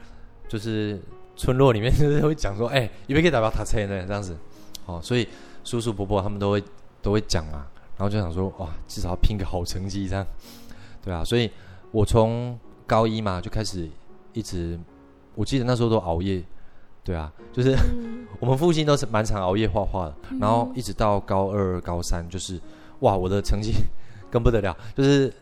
[0.47, 1.01] 就是
[1.35, 4.05] 村落里面就是会讲说，哎、欸，有没可以代表他车呢？
[4.07, 4.37] 这样子，
[4.85, 5.27] 哦，所以
[5.63, 6.63] 叔叔伯伯他们都会
[7.01, 10.25] 都会讲啊，然后就想说，哇，至少要拼个好成绩这样，
[11.03, 11.49] 对啊，所以
[11.91, 13.89] 我从高一嘛就开始
[14.33, 14.79] 一直，
[15.33, 16.41] 我记得那时候都熬夜，
[17.03, 22.61] 对啊，就是、嗯、 我们附近都是蛮常熬夜画画的，然后一直到高二、高三，就是
[22.99, 23.73] 哇，我的成绩
[24.31, 25.33] 更不得了，就是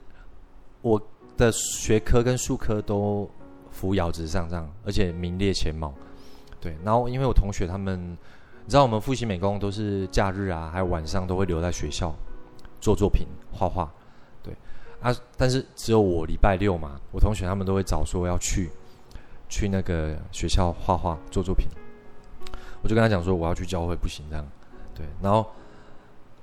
[0.82, 1.00] 我
[1.38, 3.30] 的学科跟数科都。
[3.74, 5.94] 扶摇直上这样，而且名列前茅。
[6.62, 8.14] 对，然后因为我同学他们，
[8.64, 12.16] 你知道我们复习美工都是假日啊，还有晚上都会留在学校
[12.80, 13.92] 做作品、画画。
[14.42, 14.56] 对
[15.02, 18.70] 啊，但是只有我礼拜六嘛，我同学他们都会早说要去
[19.50, 21.68] 去那个学校画画做作品。
[22.82, 24.48] 我就跟他讲说我要去教会，不行这样。
[24.96, 25.46] 对，然后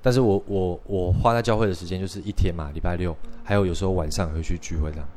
[0.02, 5.08] 但是我我我花在教会的时间就是一天嘛，礼拜六，还有有时候晚上也会去聚会这样。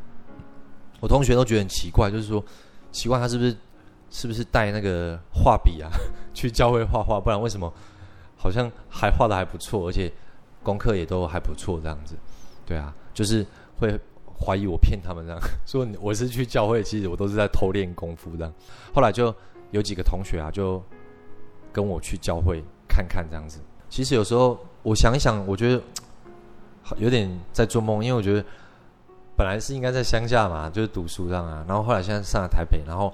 [1.03, 2.41] 我同学都觉得很奇怪，就是说，
[2.89, 3.53] 奇怪他是不是
[4.09, 5.91] 是不是带那个画笔啊
[6.33, 7.19] 去教会画画？
[7.19, 7.69] 不然为什么
[8.37, 10.09] 好像还画得还不错，而且
[10.63, 12.15] 功课也都还不错这样子？
[12.65, 13.45] 对啊，就是
[13.77, 13.99] 会
[14.39, 18.53] 怀疑我骗他们这样， 说我是去教会，其实我都是在偷练功夫这样。
[18.95, 19.35] 后来就
[19.71, 20.81] 有几个同学啊，就
[21.73, 23.59] 跟我去教会看看这样子。
[23.89, 25.83] 其实有时候我想一想，我觉得
[26.95, 28.45] 有点在做梦，因为我觉得。
[29.43, 33.13] 本来是应该在乡下嘛，就是读书这样啊，然后后来现在上了台北，然后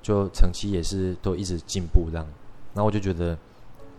[0.00, 2.24] 就成绩也是都一直进步这样，
[2.74, 3.36] 然后我就觉得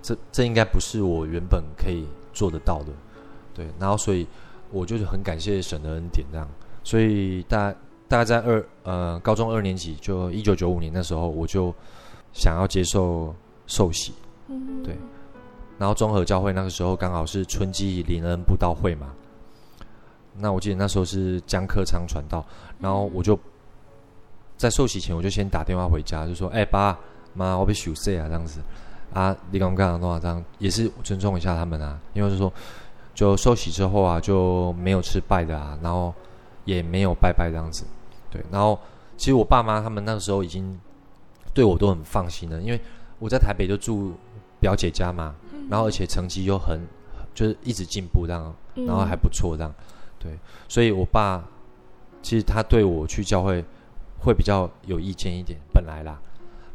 [0.01, 2.93] 这这应该不是我原本可以做得到的，
[3.53, 4.25] 对，然后所以
[4.71, 6.47] 我就是很感谢神的恩典这样，
[6.81, 7.75] 所以大
[8.07, 11.75] 大概在二呃高中二年级，就一九九五年那时候，我就
[12.31, 13.35] 想要接受
[13.67, 14.13] 受洗，
[14.81, 14.97] 对，
[15.77, 19.07] 然后综合教会那个时候刚好是春季灵恩布道会嘛。
[20.37, 22.45] 那我记得那时候是江克昌传道，
[22.79, 23.39] 然后我就
[24.57, 26.97] 在受洗前，我就先打电话回家，就说：“哎、欸，爸
[27.33, 28.59] 妈，我被休息啊，这样子。
[29.13, 30.43] 啊，你刚刚讲的这样。
[30.59, 32.51] 也是尊重一下他们啊，因为就是说，
[33.13, 36.13] 就受洗之后啊，就没有吃拜的啊，然后
[36.65, 37.85] 也没有拜拜这样子，
[38.29, 38.77] 对，然后
[39.15, 40.77] 其实我爸妈他们那个时候已经
[41.53, 42.81] 对我都很放心了，因为
[43.19, 44.13] 我在台北就住
[44.59, 45.33] 表姐家嘛，
[45.69, 46.85] 然后而且成绩又很
[47.33, 49.73] 就是一直进步这样，然后还不错这样。”
[50.25, 51.43] 对，所以我爸
[52.23, 53.63] 其实他对我去教会
[54.19, 56.19] 会比较有意见一点，本来啦。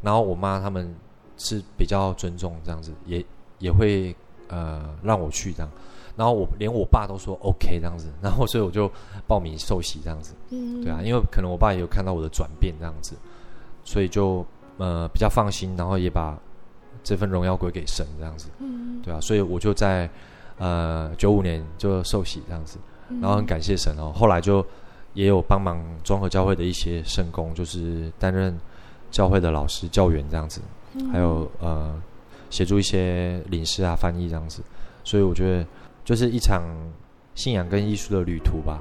[0.00, 0.94] 然后我妈他们
[1.36, 3.24] 是比较尊重这样子，也
[3.58, 4.14] 也会
[4.48, 5.68] 呃让我去这样。
[6.16, 8.90] 然后我连我爸都说 OK 这样子，然后所以我就
[9.26, 10.34] 报名受洗这样子。
[10.50, 13.16] 嗯，对啊，因为可能我爸也有看到我的转变这样子，
[13.84, 14.46] 所以就
[14.78, 16.38] 呃比较放心，然后也把
[17.02, 18.48] 这份荣耀归给神这样子。
[18.58, 20.08] 嗯，对啊，所以我就在
[20.58, 22.78] 呃九五年就受洗这样子。
[23.20, 24.64] 然后很感谢神哦，后来就
[25.14, 28.56] 也有帮忙综合教会的一些圣工，就是担任
[29.10, 30.60] 教会的老师、教员这样子，
[31.12, 32.00] 还有呃
[32.50, 34.62] 协助一些领事啊、翻译这样子，
[35.02, 35.66] 所以我觉得
[36.04, 36.62] 就是一场
[37.34, 38.80] 信仰跟艺术的旅途吧。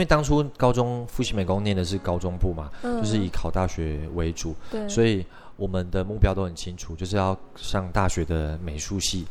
[0.00, 5.24] 为当初高中复兴美工念的是高中部嘛，嗯、就是以考大学为主，对，所以
[5.56, 9.26] 我们的目标都很清楚，就是要上大学的美术系。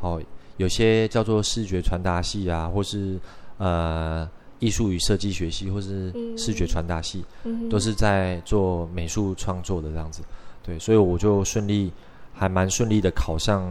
[0.00, 0.20] 哦，
[0.56, 3.18] 有些叫做视觉传达系啊，或是
[3.58, 10.22] 呃艺术与设计学系，或是视觉传达系，嗯、都是在做美术创作的这样子。
[10.62, 11.92] 对，所以我就顺利，
[12.34, 13.64] 还蛮顺利的考上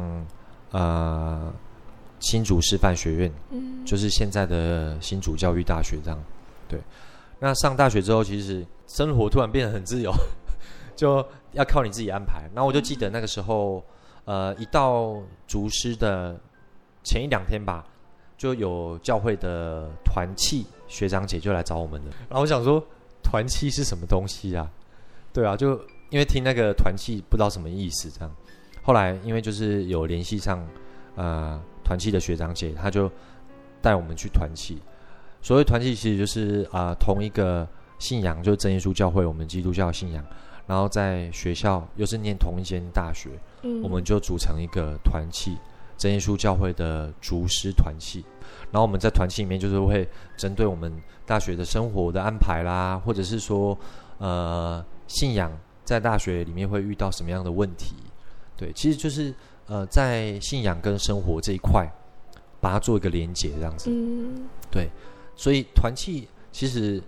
[0.71, 1.53] 呃
[2.19, 6.19] 新竹师范学院，嗯，就是现在的新竹教育大学这样。
[6.67, 6.80] 对，
[7.39, 10.13] 那上大学之后，其实生活突然变得很自由，
[10.95, 12.49] 就要靠你自己安排。
[12.54, 13.84] 那我就记得那个时候。
[14.28, 16.36] 呃，一到竹师的
[17.04, 17.86] 前一两天吧，
[18.36, 22.08] 就有教会的团契学长姐就来找我们了。
[22.28, 22.84] 然后我想说，
[23.21, 24.67] 团契是什么东西啊？
[25.32, 28.36] 对啊，就因为听那个团契不知道什么意思这样。
[28.82, 30.67] 后来因为就是有联系上
[31.13, 33.08] 呃团契的学长姐，他就
[33.80, 34.82] 带我们去团契。
[35.45, 37.67] 所谓团契其实就是啊、呃、同一个
[37.99, 40.25] 信仰，就是真耶稣教会，我们基督教信仰。
[40.65, 43.29] 然后在学校又是念同一间大学。
[43.62, 45.55] 嗯、我们就组成一个团契，
[45.99, 48.25] 真耶稣教会的竹师团契。
[48.71, 50.91] 然后我们在团契里面，就是会针对我们
[51.27, 53.77] 大学的生活的安排啦，或者是说，
[54.17, 57.93] 呃，信仰在大学里面会遇到什么样的问题？
[58.58, 59.31] 对，其实就是
[59.67, 61.88] 呃，在信仰跟生活这一块，
[62.60, 63.91] 把它做一个连结，这样子。
[63.91, 64.89] 嗯，对。
[65.36, 67.02] 所以团契其实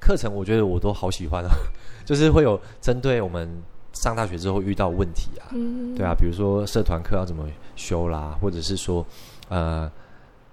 [0.00, 1.50] 课程，我觉得我都好喜欢啊，
[2.04, 3.48] 就是会有针对我们。
[3.96, 9.02] 上大学之后遇到问题啊，嗯、对啊，比如说社团课要怎么修啦，或者是说，
[9.48, 9.90] 呃，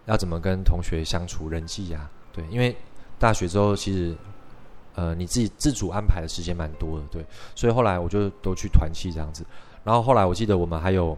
[0.06, 2.32] 要怎么跟同学相处人际呀、啊？
[2.32, 2.74] 对，因为
[3.20, 4.16] 大学之后其实，
[4.96, 9.46] 呃，你自己自主安排的时间蛮多的，对，所以后来我就都去团契这样子。
[9.84, 11.18] 然后后来我记得我们还有，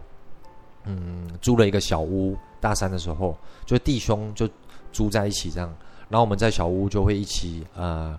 [0.82, 4.48] 嗯，租了一个小屋，大三的时候就弟兄就
[4.96, 5.68] 住在一起这样，
[6.08, 8.18] 然后我们在小屋就会一起呃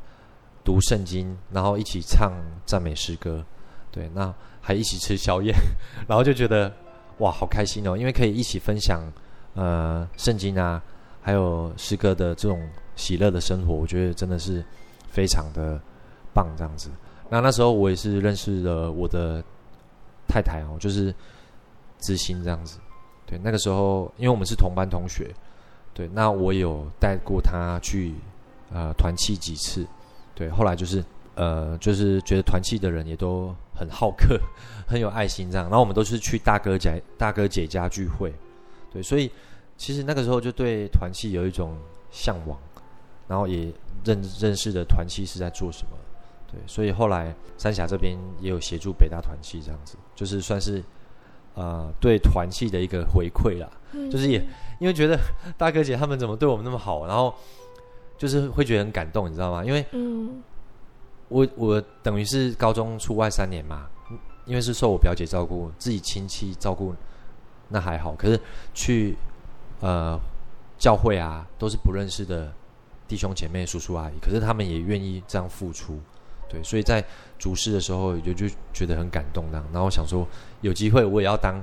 [0.64, 2.32] 读圣经，然后一起唱
[2.68, 3.44] 赞美诗歌。
[3.90, 5.52] 对，那还一起吃宵夜，
[6.08, 6.72] 然后就觉得
[7.18, 7.98] 哇，好开心哦！
[7.98, 9.02] 因为可以一起分享
[9.56, 10.80] 呃圣经啊，
[11.20, 12.62] 还有诗歌的这种
[12.96, 14.64] 喜乐的生活，我觉得真的是
[15.10, 15.82] 非常的
[16.32, 16.92] 棒，这样子。
[17.28, 19.44] 那那时候我也是认识了我的
[20.28, 21.14] 太太哦，就是
[22.00, 22.78] 知心这样子。
[23.26, 25.34] 对，那个时候因为我们是同班同学，
[25.98, 28.14] 对，那我有带过他去
[28.72, 29.84] 呃团契几次，
[30.36, 31.04] 对，后来就是。
[31.40, 34.40] 呃，就是觉得团契的人也都很好客，
[34.90, 35.68] 很有爱心这样。
[35.68, 38.34] 然后我们都是去大哥姐、大哥姐家聚会，
[38.92, 39.32] 对，所以
[39.78, 41.78] 其实那个时候就对团契有一种
[42.10, 42.58] 向往，
[43.28, 43.72] 然后也
[44.04, 45.98] 认认识的团契是在做什么，
[46.52, 50.84] 对，所以后来三峡这边也有协助北大团契这样子，就是算是
[51.54, 54.44] 呃对团契的一个回馈啦，嗯、就是也
[54.80, 55.20] 因为觉得
[55.58, 57.34] 大哥姐他们怎么对我们那么好，然后
[58.18, 59.64] 就是会觉得很感动，你知道吗？
[59.64, 60.42] 因为嗯。
[61.30, 63.86] 我我等于是高中出外三年嘛，
[64.46, 66.96] 因为是受我表姐照顾，自己亲戚照顾，
[67.68, 68.16] 那还好。
[68.16, 68.40] 可是
[68.74, 69.14] 去
[69.82, 70.18] 呃
[70.78, 72.50] 教会啊，都是不认识的
[73.10, 76.00] 弟兄姐妹、叔叔阿姨，可是他们也愿意这样付出，
[76.48, 76.64] 对。
[76.64, 77.04] 所以在
[77.38, 79.66] 主事的时候，就就觉得很感动这样。
[79.74, 80.26] 然后想说，
[80.62, 81.62] 有机会我也要当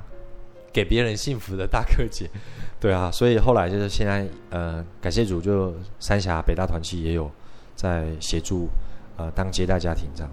[0.71, 2.29] 给别人幸福的大哥姐，
[2.79, 3.11] 对啊。
[3.11, 7.29] 所以后来就是现在呃，感谢组，就三峡北大团契也有
[7.75, 8.67] 在协助。
[9.17, 10.31] 呃，当接待家庭这样。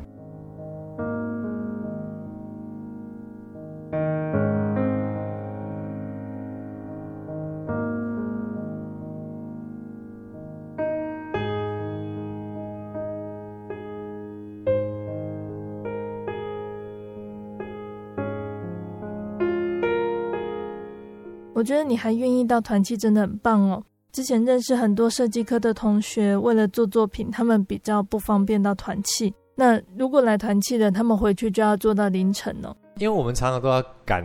[21.63, 23.81] 我觉得你还愿意到团契，真的很棒哦。
[24.11, 29.33] 之前认识很多设计科的同学，为了做作品，他们比较不方便到团契。
[29.55, 32.75] 那如果来团契的，他们回去就要做到凌晨哦。
[32.97, 34.25] 因为我们常常都要赶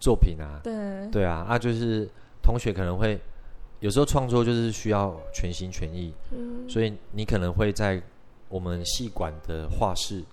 [0.00, 0.60] 作品啊。
[0.64, 1.06] 对。
[1.12, 2.08] 对啊，啊，就是
[2.42, 3.20] 同学可能会
[3.80, 8.02] 有时候创作就是需要全心全意，嗯，所以你可能会在
[8.48, 10.24] 我们系馆的画室，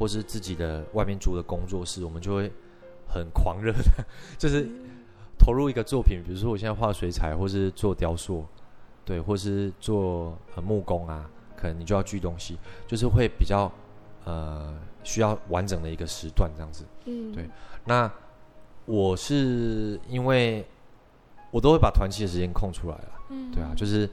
[0.00, 2.50] 或是自己的外面租的工作室，我们就会
[3.06, 4.04] 很狂热的，
[4.36, 4.62] 就是。
[4.62, 4.88] 嗯
[5.44, 8.46] 投入一个作品，比如说我现在画水彩，或是做雕塑，
[9.04, 13.68] 对，或是做呃木工啊，可能你就要锯东西，就是会比较
[14.24, 14.72] 呃
[15.02, 16.84] 需要完整的一个时段这样子。
[17.06, 17.50] 嗯，对。
[17.84, 18.08] 那
[18.84, 20.64] 我是因为
[21.50, 23.08] 我都会把团契的时间空出来了。
[23.30, 24.08] 嗯，对啊，就是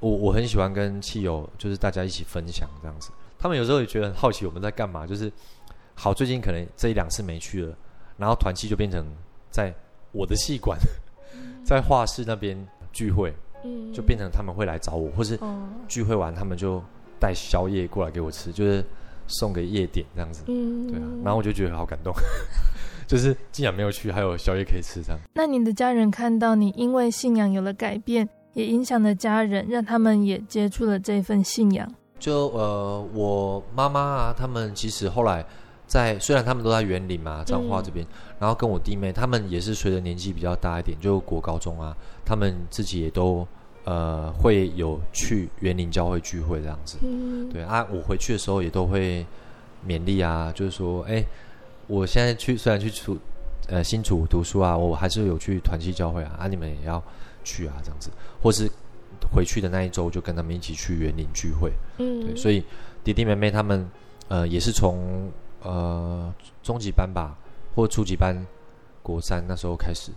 [0.00, 3.12] 我我很喜欢跟契友，就是大家一起分享这样子。
[3.38, 5.32] 他们有时候也觉得很好奇我们在干嘛，就是
[5.94, 7.76] 好最近可能这一两次没去了，
[8.16, 9.06] 然后团契就变成
[9.48, 9.72] 在。
[10.12, 10.78] 我的戏馆
[11.64, 12.56] 在画室那边
[12.92, 13.34] 聚会，
[13.64, 15.38] 嗯，就变成他们会来找我，或是
[15.88, 16.82] 聚会完他们就
[17.18, 18.84] 带宵夜过来给我吃，就是
[19.26, 22.12] 送给夜点这样子，嗯，对啊，然后我就觉得好感动，
[23.06, 25.18] 就是竟然没有去，还有宵夜可以吃这样。
[25.34, 31.88] 那你的家人看到你因为信仰有了改变，也影响了家人，让他们也接触了这份信仰。
[32.18, 35.44] 就呃，我妈妈啊，他们其实后来
[35.86, 38.10] 在，虽然他们都在园林嘛，彰化这边，嗯、
[38.42, 43.46] 然后跟我弟妹，他们也是随着年纪比较大一点，就国高中啊，他们自己也都
[43.84, 46.98] 呃会有去园林教会聚会这样子。
[47.02, 49.24] 嗯，对啊，我回去的时候也都会
[49.86, 51.24] 勉励啊，就是说，哎，
[51.86, 53.16] 我现在去虽然去出
[53.68, 57.00] 呃新竹读书啊，我还是有去团契教会啊，啊，你们也要
[57.44, 58.10] 去啊，这样子，
[58.42, 58.68] 或是。
[59.32, 61.70] 回去的那一周，就跟他们一起去园林聚会。
[61.98, 62.62] 嗯，对，所以
[63.04, 63.88] 弟弟妹妹他们，
[64.26, 65.30] 呃，也是从
[65.62, 67.38] 呃中级班吧，
[67.74, 68.46] 或初级班，
[69.02, 70.10] 国三那时候开始，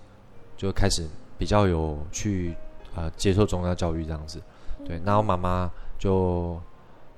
[0.58, 2.56] 就开始比较有去
[2.96, 4.42] 呃接受宗教教育这样子。
[4.86, 6.62] 对，然后妈妈就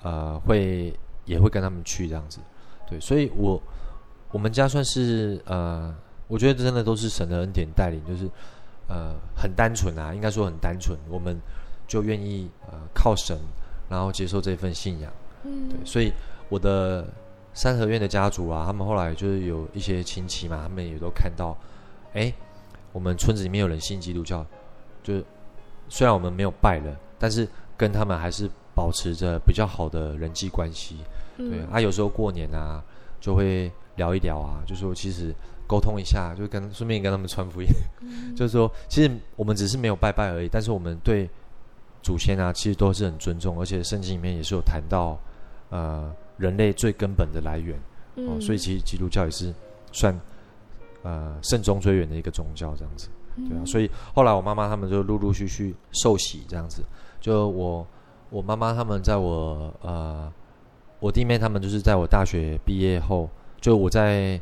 [0.01, 0.93] 呃会
[1.25, 2.39] 也会跟他们去这样子。
[2.89, 3.61] 对，所以我
[4.31, 5.95] 我们家算是呃，
[6.27, 8.29] 我觉得真的都是神的恩典带领，就是
[8.87, 11.37] 呃很单纯啊，应该说很单纯，我们。
[11.87, 13.39] 就愿意呃靠神，
[13.87, 15.09] 然后接受这份信仰，
[15.43, 16.11] 嗯，对，所以
[16.49, 17.07] 我的
[17.57, 21.57] 三合院的家族啊，他们后来就是有一些亲戚嘛，他们也都看到，
[22.13, 22.31] 哎，
[22.91, 24.45] 我们村子里面有人信基督教，
[25.01, 25.25] 就是
[25.89, 30.97] 虽然我们没有拜了，但是跟他们还是保持着比较好的人际关系，
[31.37, 32.83] 嗯、对啊，有时候过年啊
[33.19, 35.33] 就会聊一聊啊，就说其实
[35.65, 37.67] 沟通一下，就跟顺便跟他们传福音，
[38.01, 41.27] 嗯、 就是说其实我们只是没有拜拜而已，但是我们对。
[42.03, 45.19] 祖先啊，其实都是很尊重，而且圣经里面也是有谈到，
[45.69, 47.77] 呃，人类最根本的来源，
[48.15, 49.53] 哦、嗯，所以其实基督教也是
[49.91, 50.17] 算
[51.03, 53.09] 呃慎终追远的一个宗教这样子，
[53.49, 56.83] 对啊，所以后来我妈妈他们就陆陆续续受洗这样子，
[57.19, 57.85] 就我
[58.29, 60.31] 我妈妈他们在我呃
[60.99, 63.29] 我弟妹他们就是在我大学毕业后，
[63.59, 64.39] 就我在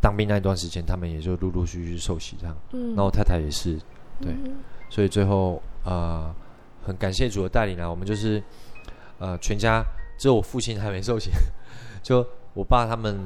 [0.00, 3.78] 当兵那一段时间，他们也就陆陆续续受洗这样，嗯，然后我太太也是，
[4.20, 4.56] 对，嗯、
[4.90, 5.90] 所以最后啊。
[5.90, 6.34] 呃
[6.84, 7.88] 很感谢主的带领啊！
[7.88, 8.42] 我们就是，
[9.20, 9.84] 呃，全家
[10.18, 11.30] 只有我父亲还没受洗，
[12.02, 13.18] 就我爸他们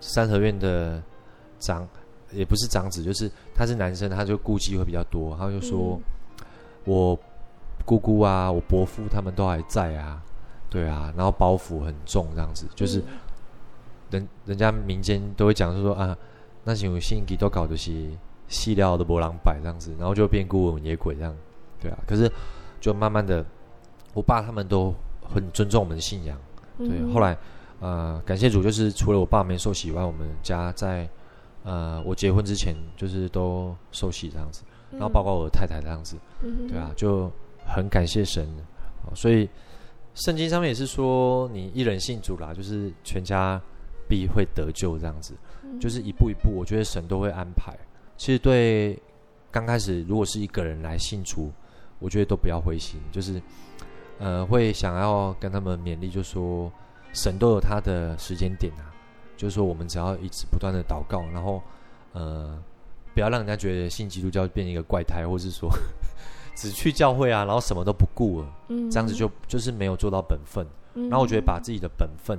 [0.00, 1.02] 三合院的
[1.58, 1.86] 长，
[2.30, 5.36] 也不是长子，就是他是男生，他就顾忌会比较多。
[5.38, 6.00] 他就说，
[6.38, 6.44] 嗯、
[6.84, 7.18] 我
[7.84, 10.22] 姑姑啊，我伯父他们都还在啊，
[10.68, 13.02] 对啊，然后包袱很重，这样子，就是
[14.10, 16.16] 人人家民间都会讲，就说啊，
[16.64, 18.10] 那些有信基都搞这些
[18.48, 21.34] 细料的波浪摆这样子，然后就变孤魂野鬼这样，
[21.80, 22.30] 对啊，可是。
[22.80, 23.44] 就慢慢的，
[24.14, 24.94] 我爸他们都
[25.32, 26.38] 很尊重我们的信仰，
[26.78, 26.88] 对。
[26.88, 27.36] 嗯、后来，
[27.80, 31.08] 呃，感谢主，就是除了我爸没受洗以外，我们家在
[31.62, 37.30] 呃我结婚之前就是都受洗这样子，然后包括我的太太这样子，嗯、对啊，就
[37.66, 38.48] 很感谢神。
[39.14, 39.48] 所以
[40.14, 43.60] 圣经上面也是说，你一人信主啦，就是全家
[44.08, 47.76] 必会得救这样子，嗯、就是一步一步，我觉得神都会安排。
[48.16, 48.98] 其实对
[49.50, 51.52] 刚开始如果是一个人来信主。
[52.00, 53.42] 我觉得都不要灰心，就是，
[54.18, 56.70] 呃，会想要跟他们勉励，就说
[57.12, 58.90] 神都有他的时间点啊，
[59.36, 61.62] 就是说我们只要一直不断的祷告，然后，
[62.12, 62.58] 呃，
[63.14, 65.70] 不要让人家觉得信基督教变一个怪胎，或是说
[66.56, 70.66] 只去教会啊，然后什么都不顾了，嗯，这样子就就是没有做到本分。
[70.94, 72.38] 然后我觉得把自己的本分，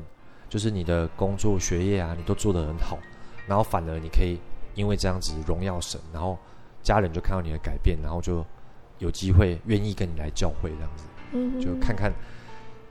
[0.49, 2.99] 就是你的工作、学业啊，你都做得很好，
[3.47, 4.37] 然后反而你可以
[4.75, 6.37] 因为这样子荣耀神，然后
[6.83, 8.45] 家人就看到你的改变，然后就。
[8.99, 12.11] 有机会愿意跟你来教会这样子，嗯，就看看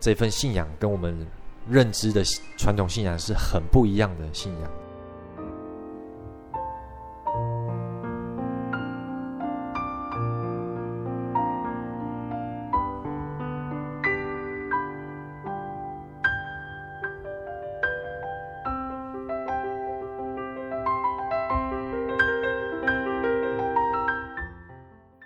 [0.01, 1.27] 这份信仰跟我们
[1.69, 2.23] 认知的
[2.57, 4.71] 传统信仰是很不一样的信仰。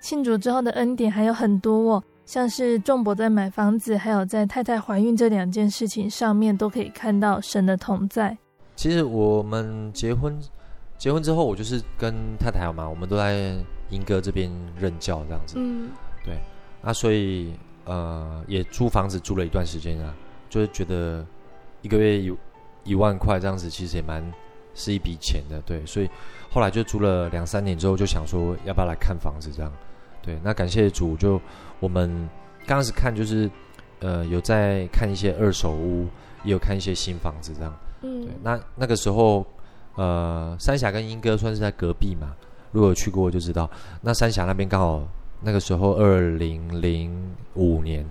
[0.01, 8.37] 庆祝之后的恩典还有很多哦，像是仲伯在买房子，还有在太太怀孕这两件事情上面，都可以看到神的同在。
[8.75, 10.39] 其实我们结婚
[10.97, 13.55] 结婚之后，我就是跟太太嘛，我们都在
[13.91, 15.57] 英哥这边任教这样子。
[15.59, 15.91] 嗯，
[16.25, 16.39] 对。
[16.83, 17.53] 啊，所以
[17.85, 20.15] 呃，也租房子租了一段时间啊，
[20.49, 21.25] 就是觉得
[21.83, 22.37] 一个月有
[22.85, 24.25] 一万块这样子，其实也蛮
[24.75, 25.61] 是一笔钱的。
[25.63, 26.09] 对，所以
[26.51, 29.73] 后来就租了两三年之后，就想说要不要来看房子这样。
[30.23, 31.41] 对，那感谢主，就
[31.81, 32.29] 我们
[32.67, 33.51] 刚开始看，就是
[34.01, 36.07] 呃，有在看一些二手屋，
[36.45, 37.77] 也有看一些新房子这样。
[38.03, 39.45] 嗯，对，那那个时候，
[39.97, 42.35] 呃，三峡跟莺歌算是在隔壁嘛，
[42.71, 43.69] 如果有去过就知道，
[44.01, 45.07] 那三峡那边刚好
[45.41, 48.07] 那个时候二零零五年，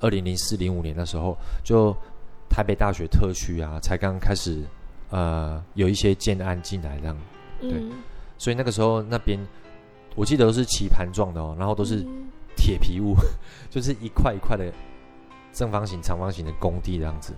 [0.00, 1.94] 二零零四零五年的时候，就
[2.48, 4.62] 台北大学特区啊，才刚开始
[5.10, 7.16] 呃有一些建案进来这样，
[7.60, 7.92] 对，嗯、
[8.38, 9.38] 所以那个时候那边
[10.14, 12.04] 我记得都是棋盘状的哦，然后都是
[12.56, 13.26] 铁皮屋，嗯、
[13.70, 14.72] 就是一块一块的
[15.52, 17.32] 正方形、长方形的工地这样子，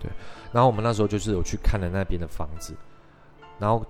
[0.00, 0.10] 对。
[0.52, 2.74] 然后我们那时候就是有去看了那边的房子，
[3.58, 3.84] 然后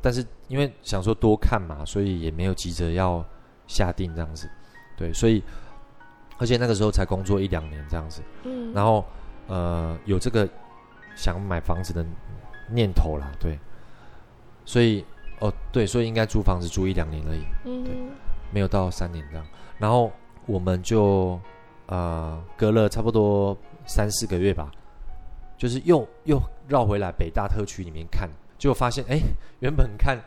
[0.00, 3.24] 但是因为想说多看嘛，所以也没有急着要
[3.66, 4.48] 下定这样子，
[4.96, 5.42] 对，所以
[6.38, 9.04] 而且那个时候才工作一两年这样子，嗯，然后
[9.46, 10.48] 呃有这个
[11.14, 12.04] 想买房子的
[12.68, 13.58] 念头啦，对，
[14.64, 15.04] 所以
[15.40, 17.92] 哦对，所以应该租房子租一两年而已，嗯，对，
[18.52, 19.44] 没有到三年这样，
[19.78, 20.12] 然后
[20.46, 21.40] 我们就
[21.86, 24.70] 呃隔了差不多三四个月吧。
[25.56, 28.26] 就是又又绕回来北大特区里面看，
[28.56, 29.20] 就发现哎，
[29.58, 30.18] 原本看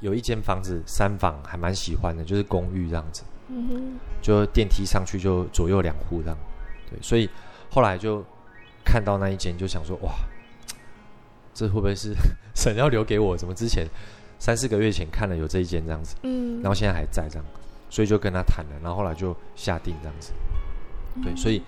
[0.00, 6.36] 有一间房子三房还蛮喜欢的，就是公寓这样子，嗯哼，就电梯上去就左右两户这样，
[6.90, 7.26] 对，所以
[7.70, 8.22] 后来就
[8.84, 10.12] 看到那一间就想说哇，
[11.54, 12.12] 这会不会是
[12.54, 13.34] 神要留给我？
[13.34, 13.86] 怎么之前
[14.42, 17.44] 三四个月前看了有这一间这样子，嗯，然后现在还在这样，
[17.88, 20.32] 所以就跟他谈了，然后后来就下定这样子，
[21.22, 21.62] 对，所以。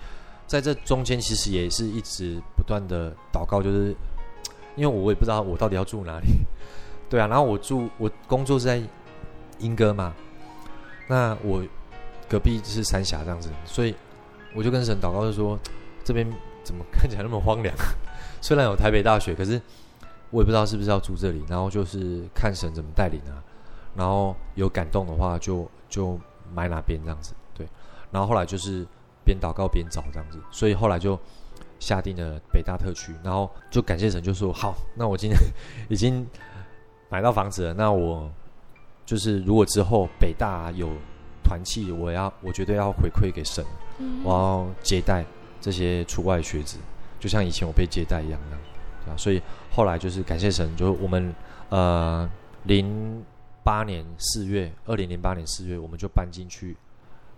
[0.47, 3.95] 在这中间，其实也是一直不断的祷告，就是
[4.75, 6.27] 因为我也不知道我到底要住哪里，
[7.09, 8.79] 对啊，然后我住我工作是在
[9.57, 10.13] 英歌嘛，
[11.07, 11.63] 那我
[12.29, 13.95] 隔壁是三峡这样子，所以
[14.53, 15.59] 我就跟神祷告，就说
[16.05, 16.31] 这边
[16.63, 17.75] 怎么看起来那么荒凉？
[18.39, 19.59] 虽然有台北大学，可是
[20.35, 23.39] 我也不知道是不是要住这里，然后就是看神怎么带领啊，
[23.95, 26.19] 然后有感动的话就就
[26.53, 27.65] 买哪边这样子，对，
[28.11, 28.85] 然后后来就是。
[29.25, 31.19] 边祷告边找这样子，所以后来就
[31.79, 35.39] 下定了北大特区，然后就感谢神，就说好，那我今天
[35.89, 36.23] 已经
[37.09, 38.31] 买到房子了，那我
[39.03, 40.91] 就是如果之后北大有
[41.43, 43.65] 团契，我要我绝对要回馈给神，
[44.23, 45.25] 我要接待
[45.59, 46.77] 这些出外学子，
[47.19, 48.57] 就像以前我被接待一样的，
[49.05, 49.17] 对吧？
[49.17, 49.41] 所以
[49.75, 51.35] 后来就是感谢神，就我们
[51.67, 52.29] 呃
[52.63, 53.21] 零
[53.61, 56.77] 八年四月，二零零八年四月，我们就搬进去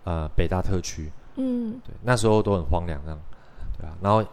[0.04, 1.10] 呃北大特区。
[1.34, 3.18] 嗯，对，那时候都很荒凉，这样，
[3.76, 4.24] 对啊，然后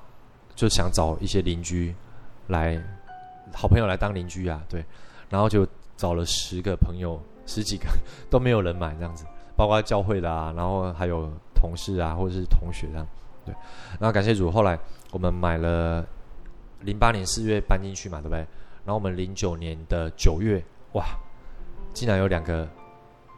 [0.53, 1.95] 就想找一些邻居
[2.49, 2.79] 来，
[3.51, 4.85] 好朋友来当邻居啊，对，
[5.27, 7.85] 然后就找了十个朋友，十几个
[8.29, 9.25] 都没有人买这样子，
[9.55, 13.07] 包括教会的啊，然后还有同事啊，或者是同学这样，
[13.45, 13.55] 对，
[13.99, 14.77] 然后感谢主，后来
[15.11, 16.05] 我们买了
[16.81, 18.39] 零八年四月搬进去嘛，对不对？
[18.85, 20.63] 然后我们零九年的九月，
[20.93, 21.05] 哇，
[21.93, 22.67] 竟然有两个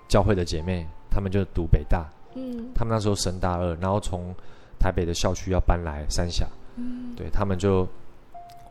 [0.08, 2.06] 教会的姐妹，她们就读北大。
[2.36, 4.34] 嗯，她们那时候升大二，然后从
[4.80, 7.88] 台北的校区要搬来三峡，嗯，对，他们就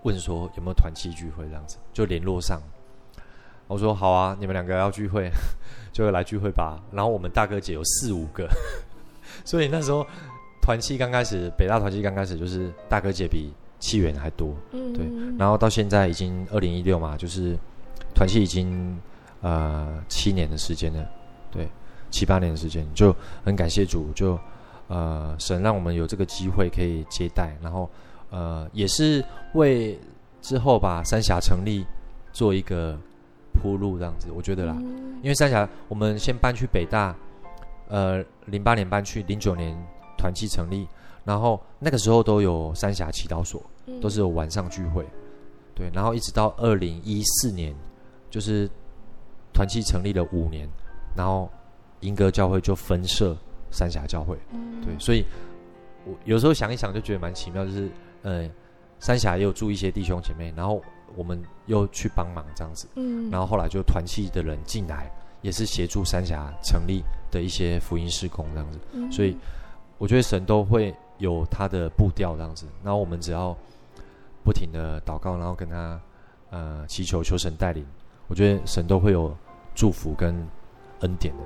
[0.02, 2.60] 问说有没有团契聚会这样子，就联络上。
[3.68, 5.28] 我说好啊，你们两个要聚会，
[5.92, 6.80] 就来聚会吧。
[6.92, 8.48] 然后我们大哥姐有四五个，
[9.44, 10.06] 所以那时候
[10.62, 15.06] 团契刚开始，北大团契刚开始就是大哥姐比契员还多，嗯，对。
[15.38, 17.56] 然后到现在已经二零一六嘛，就是
[18.14, 18.98] 团契已经
[19.40, 21.06] 呃七年的时间了，
[21.50, 21.68] 对。
[22.08, 23.14] 七八年的时间，就
[23.44, 24.38] 很感谢主，就
[24.86, 27.90] 呃神让我们有这个机会可以接待，然后
[28.30, 29.22] 呃也是
[29.54, 29.98] 为
[30.40, 31.84] 之后把三峡成立
[32.32, 32.96] 做一个
[33.52, 37.14] 铺路这样子，我觉得啦，嗯、因为三峡我们先搬去北大，
[37.88, 39.76] 呃零八年搬去，零九年
[40.16, 40.86] 团契成立，
[41.26, 43.62] 然后那个时候都有三峡祈祷所，
[44.00, 45.04] 都是有晚上聚会，
[45.74, 47.74] 对，然后一直到二零一四年，
[48.30, 48.66] 就是
[49.52, 50.66] 团契成立了五年，
[51.14, 51.50] 然后。
[52.00, 53.34] 英歌教会就分设
[53.70, 55.24] 三峡教会，嗯、对，所以
[56.04, 57.90] 我有时候想一想就觉得蛮奇妙，就是
[58.22, 58.48] 呃，
[59.00, 60.80] 三峡也有住一些弟兄姐妹，然后
[61.16, 65.10] 我们又去帮忙这样子，嗯，然后后来就团契的人进来，
[65.40, 69.34] 也是协助三峡成立的一些福音事工这样子，嗯、所以
[69.96, 73.56] 我觉得神都会有他的步调这样子，然后我们只要
[74.44, 76.00] 不停的祷告，然后跟他
[76.50, 77.86] 呃祈求求神带领，
[78.28, 79.34] 我觉得神都会有
[79.74, 80.34] 祝福跟
[81.00, 81.42] 恩典的。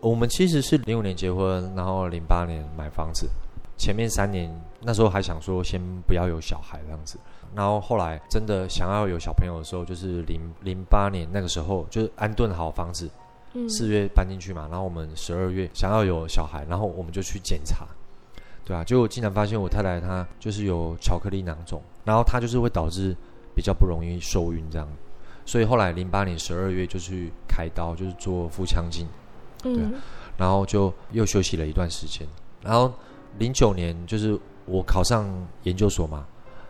[0.00, 3.28] 我们其实是零五年结婚，然后零八年买房子。
[3.76, 4.50] 前面三年
[4.80, 7.18] 那时候还想说先不要有小孩这样子，
[7.54, 13.10] 然后后来真的想要有小朋友的时候，就是零零八年那个时候，就是安顿好房子，
[13.68, 17.86] 四月搬进去嘛，然后我们十二月想要有小孩，然后我们就去检查，
[18.64, 23.16] 对啊，结果竟然发现我太太她就是有巧克力囊肿，然后她就是会导致
[23.54, 24.88] 比较不容易受孕这样，
[25.44, 29.06] 所以后来零八年十二月就去开刀，就是做腹腔镜。
[29.62, 29.74] 对，
[30.36, 32.28] 然后就又休息了一段时间，
[32.62, 32.92] 然后
[33.38, 35.26] 零九年就是我考上
[35.64, 36.26] 研究所嘛，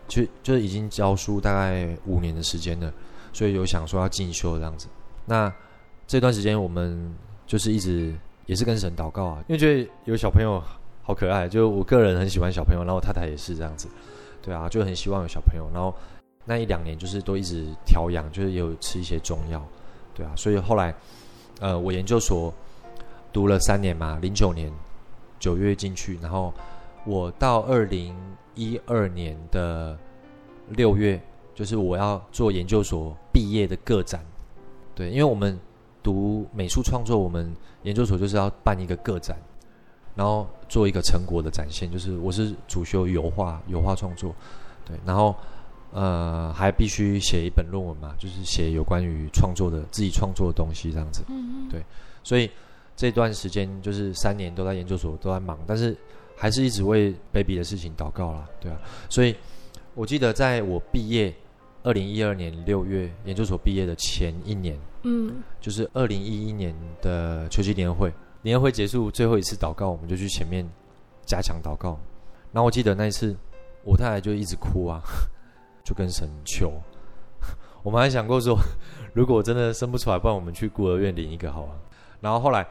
[0.09, 2.93] 就就是已经教书大概五年的时间了，
[3.33, 4.89] 所以有想说要进修这样子。
[5.27, 5.53] 那
[6.07, 7.15] 这段时间我们
[7.47, 8.15] 就是一直
[8.47, 10.63] 也是跟神祷告啊，因为觉得有小朋友
[11.03, 13.89] 好可爱，就我个人很喜欢小朋友，然后太太也是这样子，
[14.43, 15.69] 对啊，就很希望有小朋友。
[15.73, 15.95] 然后
[16.45, 19.63] 那一两年就是都一直调养，就是也有吃一些中药，
[20.15, 20.95] 对啊，所以后来
[21.61, 22.53] 呃我研究所
[23.33, 24.71] 读了三年嘛，零九年
[25.39, 26.53] 九月进去，然后
[27.05, 28.17] 我到二零
[28.55, 29.99] 一二年的
[30.69, 31.21] 六月，
[31.55, 34.25] 就是我要做研究所毕业的个展。
[34.95, 35.59] 对，因为我们
[36.03, 39.37] 读美术创作，我们研究所就是要办一个个展，
[40.15, 41.91] 然后做一个成果的展现。
[41.91, 44.35] 就是我是主修油画，油画创作，
[44.87, 45.35] 对，然后
[45.91, 51.25] 呃还必须写一本论文嘛，就是写有关于创作的自己创作的东西这样子。
[51.29, 51.69] 嗯嗯。
[51.69, 51.83] 对，
[52.23, 52.49] 所以
[52.97, 55.97] 这段时间就是三年都在研究所都在忙，但是
[56.37, 58.79] 还是一直为 baby 的事情祷告啦，对啊。
[59.09, 59.35] 所以
[59.95, 61.35] 我记得在我毕业。
[61.87, 70.67] 二零一二年六月，研究所毕业的前一年，嗯，就是二零一一年的秋季联欢会，联欢会结束最后一次祷告，我们就去前面
[71.27, 72.01] 加强祷告。
[72.53, 73.37] 然后我记得那一次，
[73.83, 75.03] 我太太就一直哭啊，
[75.85, 76.73] 就跟神求。
[77.85, 78.59] 我们还想过说，
[79.13, 81.77] 如果我真的生不出来，不然我们去孤儿院领一个好啊。
[82.23, 82.67] 然后后来，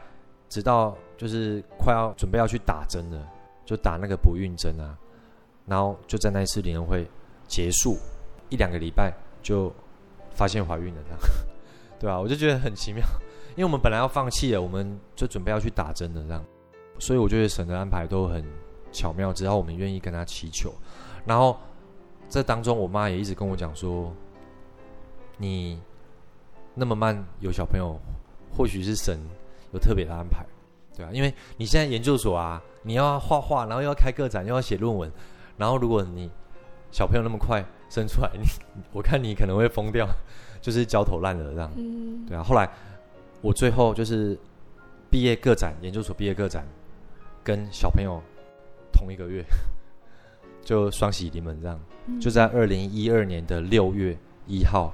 [0.54, 3.28] 直到就是快要准备要去打针了，
[3.64, 4.96] 就打那个不孕针啊。
[5.66, 7.04] 然后就在那一次联会
[7.48, 7.98] 结束。
[8.50, 9.72] 一两个礼拜就
[10.30, 11.18] 发现怀孕了，这样，
[11.98, 12.20] 对吧？
[12.20, 13.02] 我就觉得很奇妙，
[13.56, 16.44] 因为我们本来要放弃了，我们就准备要去打针了，这样，
[17.00, 18.44] 所以我觉得神的安排都很
[18.92, 20.72] 巧妙，只要我们愿意跟他祈求。
[21.26, 21.58] 然后
[22.28, 24.14] 这当中，我妈也一直跟我讲说
[25.36, 25.80] ：“你
[26.74, 27.98] 那么慢有小朋友，
[28.54, 29.18] 或许是神
[29.74, 30.46] 有特别的安排，
[30.96, 31.10] 对啊？
[31.12, 35.12] 因为你现在研究所啊，你要画画，然后又要开个展，又要写论文，
[35.58, 36.30] 然后如果你
[36.90, 38.44] 小朋友那么快。”生出来，你
[38.92, 40.08] 我看你可能会疯掉，
[40.60, 41.70] 就是焦头烂额这样。
[41.76, 42.42] 嗯，对啊。
[42.42, 42.68] 后来
[43.40, 44.36] 我最后就是
[45.08, 46.66] 毕业个展，研究所毕业个展，
[47.44, 48.20] 跟小朋友
[48.90, 49.44] 同一个月，
[50.64, 51.78] 就双喜临门这样。
[52.06, 54.16] 嗯、就在二零一二年的六月
[54.48, 54.92] 一号，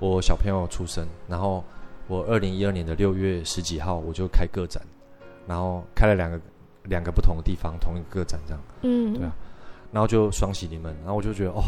[0.00, 1.62] 我小朋友出生，然后
[2.12, 4.82] 我二零一二年的六月十几号我就开个展，
[5.46, 6.38] 然后开了两个
[6.84, 8.62] 两个不同的地方，同一个个展这样。
[8.82, 9.32] 嗯，对啊。
[9.90, 11.62] 然后就双喜临门，然后我就觉得哦。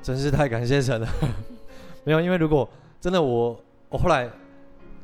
[0.00, 1.08] 真是太感谢神了，
[2.04, 2.66] 没有，因为如果
[3.00, 4.30] 真的我我后来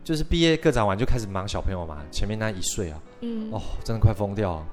[0.05, 4.67] 就是毕业个展完就开始忙小朋友嘛，前面那一岁啊，嗯，哦，真的快疯掉了，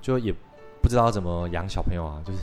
[0.00, 0.34] 就也
[0.88, 2.38] 不知道怎么养小朋友啊， 就是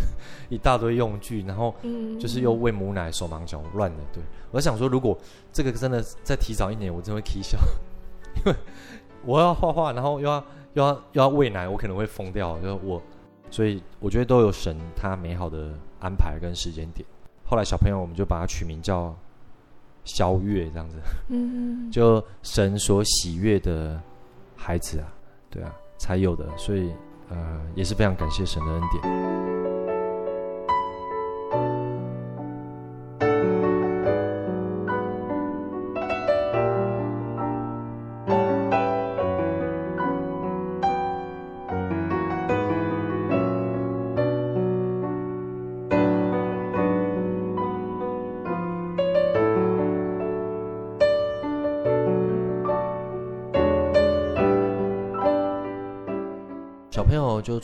[0.49, 1.73] 一大堆用具，然后
[2.19, 3.97] 就是又喂母奶，手忙脚乱的。
[4.13, 4.21] 对，
[4.51, 5.17] 我想说，如果
[5.51, 7.57] 这个真的再提早一年，我真的会气笑，
[8.37, 8.55] 因为
[9.25, 10.43] 我要画画，然后又要
[10.73, 12.55] 又要又要喂奶，我可能会疯掉。
[12.59, 13.01] 就我，
[13.49, 17.03] 所以我觉得都有神他美好的安排跟时间点。
[17.45, 19.15] 后来小朋友，我们就把他取名叫
[20.03, 20.97] 肖月，这样子，
[21.29, 23.99] 嗯，就神所喜悦的
[24.55, 25.11] 孩子啊，
[25.49, 26.91] 对啊，才有的，所以
[27.29, 27.37] 呃，
[27.75, 29.64] 也是非常感谢神的恩典。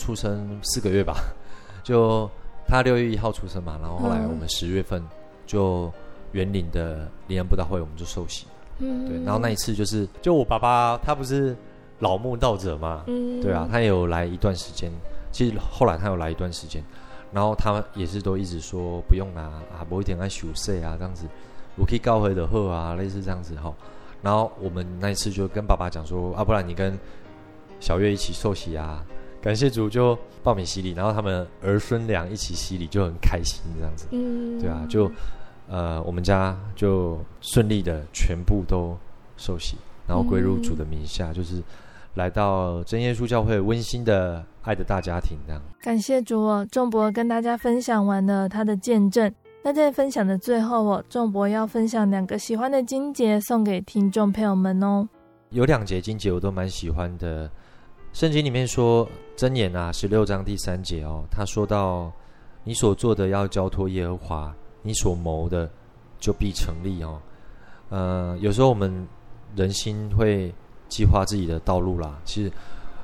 [0.02, 1.16] 出生四个月吧，
[1.84, 2.28] 就
[2.68, 5.04] 他六月一号出生嘛，然后后来我们十月份
[5.46, 5.92] 就
[6.32, 8.48] 园林的灵恩布道会，我们就受洗，
[8.80, 11.56] 嗯，对，然后那一次就是就我爸爸他不是
[12.00, 14.92] 老慕道者嘛，嗯，对啊，他也有来一段时间，
[15.32, 16.84] 其实后来他有来一段时间，
[17.32, 21.26] 然后他也是都一直说不用啦，啊，某一点爱休息啊这样子，
[21.76, 23.72] 我可以告回的贺啊，类似这样子哈，
[24.24, 26.98] 然后我们那一次就跟爸爸讲说啊，不然你跟
[27.80, 29.06] 小月一起受洗啊。
[29.42, 34.06] 感谢主，就报名洗礼，然后他们儿孙俩一起洗礼，就很开心这样子。
[34.12, 35.12] 嗯，对啊，就
[35.68, 38.96] 呃，我们家就顺利的全部都
[39.38, 39.78] 受洗，
[40.08, 41.64] 然后归入主的名下，嗯、就是
[42.14, 45.60] 来到真耶稣教会温馨的爱的大家庭这样。
[45.82, 49.34] 感谢主哦，仲博跟大家分享完了他的见证。
[49.64, 55.10] 那在分享的最后哦，仲博要分享两个喜欢的经节送给听众朋友们哦。
[55.50, 57.50] 有两节经节我都蛮喜欢的。
[58.14, 59.08] 圣经里面说
[59.38, 62.12] 箴言啊，十六章第三节哦，他说到
[62.64, 65.70] 你所做的要交托耶和华，你所谋的
[66.20, 67.20] 就必成立哦。
[67.90, 69.08] 呃，有时候我们
[69.56, 70.54] 人心会
[70.90, 72.52] 计划自己的道路啦，其实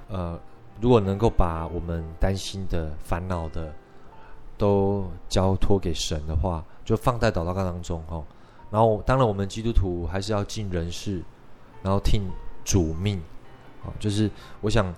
[0.09, 0.37] 呃，
[0.81, 3.73] 如果能够把我们担心的、烦恼的
[4.57, 8.23] 都交托给神的话，就放在祷告当中哦。
[8.69, 11.23] 然后，当然我们基督徒还是要尽人事，
[11.81, 12.23] 然后听
[12.65, 13.21] 主命
[13.87, 13.93] 啊。
[13.99, 14.29] 就是
[14.61, 14.93] 我想，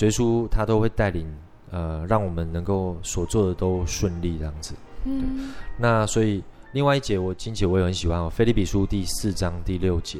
[0.00, 1.26] 耶稣他都会带领，
[1.70, 4.74] 呃，让我们能够所做的都顺利这样子。
[5.04, 5.54] 嗯。
[5.78, 10.18] 那所以另外一节我金姐我也很喜欢哦，《菲利比书》第四章第六节。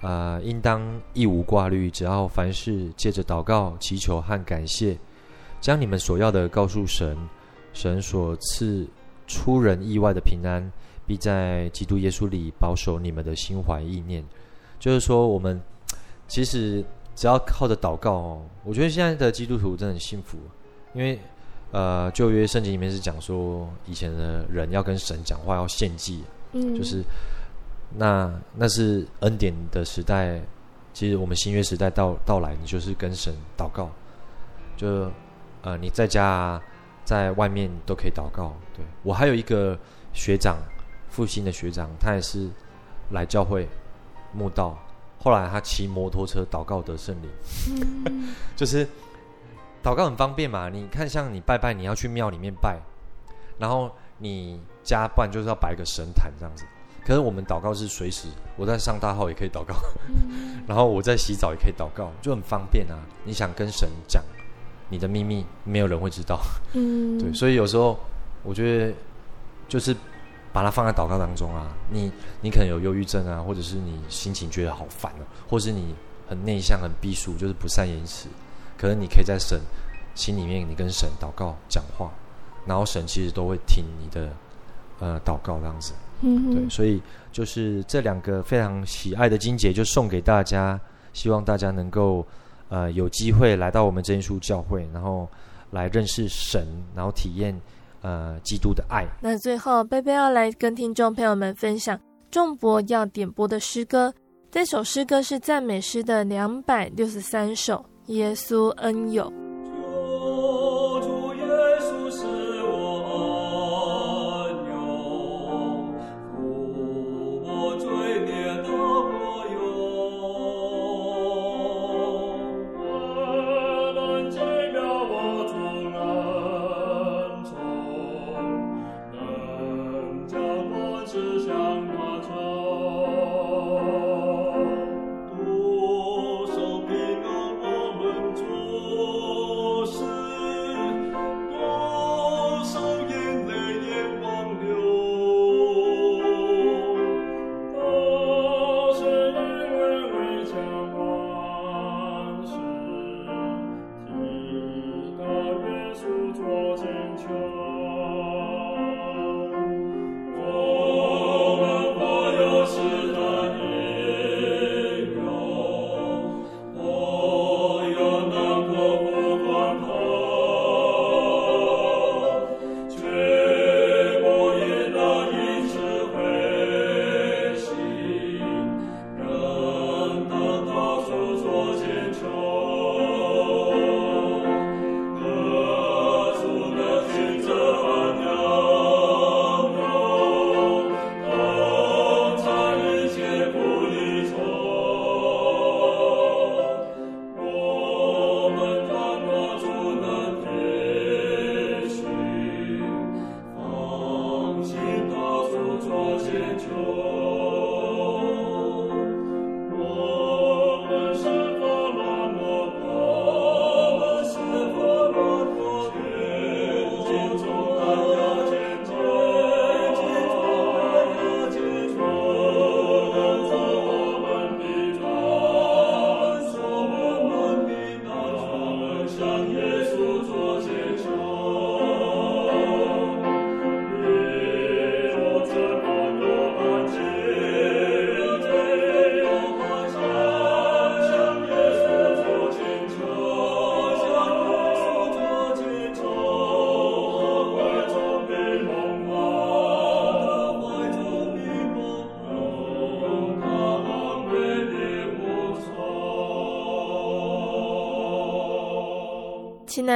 [0.00, 0.82] 啊、呃，应当
[1.14, 4.98] 一无挂虑，只要凡事借着祷告、祈求和感谢，
[5.62, 7.16] 将你们所要的告诉神，
[7.72, 8.86] 神所赐
[9.26, 10.70] 出人意外的平安，
[11.06, 14.22] 必在基督耶稣里保守你们的心怀意念。
[14.78, 15.58] 就是说，我们
[16.28, 20.38] 其实只要靠着祷告哦，我觉得现在的基督徒真的很幸福，
[20.92, 21.18] 因为
[21.72, 26.22] 呃，旧约圣经里面是讲说，以前的人要跟神讲话要献祭，
[26.52, 27.02] 嗯，就是。
[27.96, 30.40] 那那是恩典的时代，
[30.92, 33.88] 其实我们新约时代到到来，你就是跟神祷告，
[34.76, 35.08] 就
[35.62, 36.62] 呃你在家啊，
[37.04, 38.52] 在外面都可以祷告。
[38.74, 39.78] 对，我还有一个
[40.12, 40.56] 学长，
[41.08, 42.48] 复兴的学长，他也是
[43.10, 43.68] 来教会
[44.32, 44.76] 慕道，
[45.24, 47.30] 后来他骑摩托车祷告得圣灵，
[48.04, 48.86] 嗯、 就是
[49.82, 50.68] 祷告很方便嘛。
[50.68, 52.78] 你看，像你拜拜，你要去庙里面拜，
[53.58, 56.66] 然后你家不然就是要摆个神坛这样子。
[57.06, 59.74] 可是我们祷告是随时，我在上大号也可以祷告，
[60.08, 63.00] 嗯、 然后我在洗澡也可以祷告，就很方便啊。
[63.24, 64.22] 你想跟神讲
[64.90, 66.38] 你的秘密，没有人会知道。
[66.74, 67.98] 嗯，对，所以有时候
[68.42, 68.94] 我觉得
[69.68, 69.96] 就是
[70.54, 71.76] 把它放在祷告当中啊。
[71.90, 75.94] 你你可能有忧郁症啊，或者是你心情觉得好烦啊，或是你
[76.26, 78.28] 很内向、很避暑，就是不善言辞。
[78.78, 79.60] 可能你可以在神
[80.14, 82.10] 心里面，你跟神祷告讲话，
[82.64, 84.32] 然后神其实都会听你的
[85.00, 85.92] 呃祷告这样子。
[86.20, 87.02] 嗯，对，所以
[87.32, 90.80] 就是这两个非常喜爱的金节，就送给大家，
[91.12, 92.26] 希望大家能够
[92.68, 95.28] 呃有机会来到我们真耶稣教会，然后
[95.72, 97.54] 来认识神，然后体验
[98.04, 99.04] 呃基督的爱。
[99.20, 101.98] 那最后，贝贝要来跟听众朋友们分享
[102.30, 104.14] 众博要点播的诗歌，
[104.50, 107.76] 这首诗歌是赞美诗的两百六十三首，
[108.12, 109.24] 《耶稣恩友》。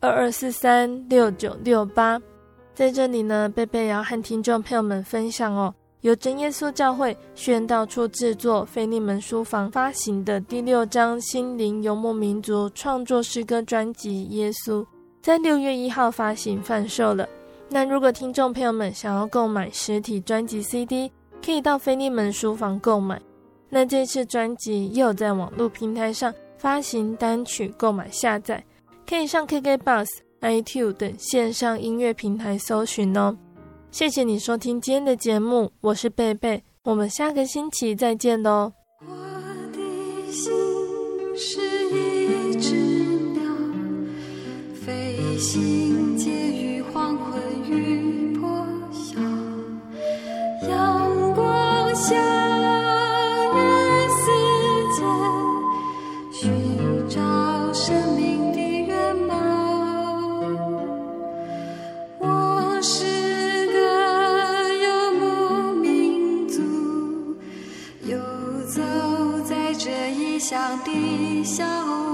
[0.00, 2.20] 二二四三六九六八。
[2.72, 5.74] 在这里呢，贝贝要和听众朋友们分享哦。
[6.02, 14.82] 由真耶稣教会宣道处制作，菲利门书房发行的第六张心灵游牧民族创作诗歌专辑《耶稣》，
[15.20, 17.28] 在六月一号发行贩售了。
[17.68, 21.10] 那如果听众朋友们想要购买实体专辑 CD，
[21.44, 23.20] 可以到菲利门书房购买。
[23.68, 28.64] 那这次专辑又在网络平台上发行单曲购买下载，
[29.08, 30.06] 可以上 KKBOX、
[30.42, 33.34] iTunes 等线上音乐平台搜寻哦。
[33.90, 38.70] 谢谢你收听今天的节目，我是贝贝，我们下个星期再见哦。
[39.00, 39.14] 我
[39.72, 40.52] 的心
[41.34, 42.74] 是一只
[43.32, 43.42] 鸟，
[44.74, 49.18] 飞行介于黄昏与破晓，
[50.68, 52.47] 阳光下。
[71.48, 72.07] 笑。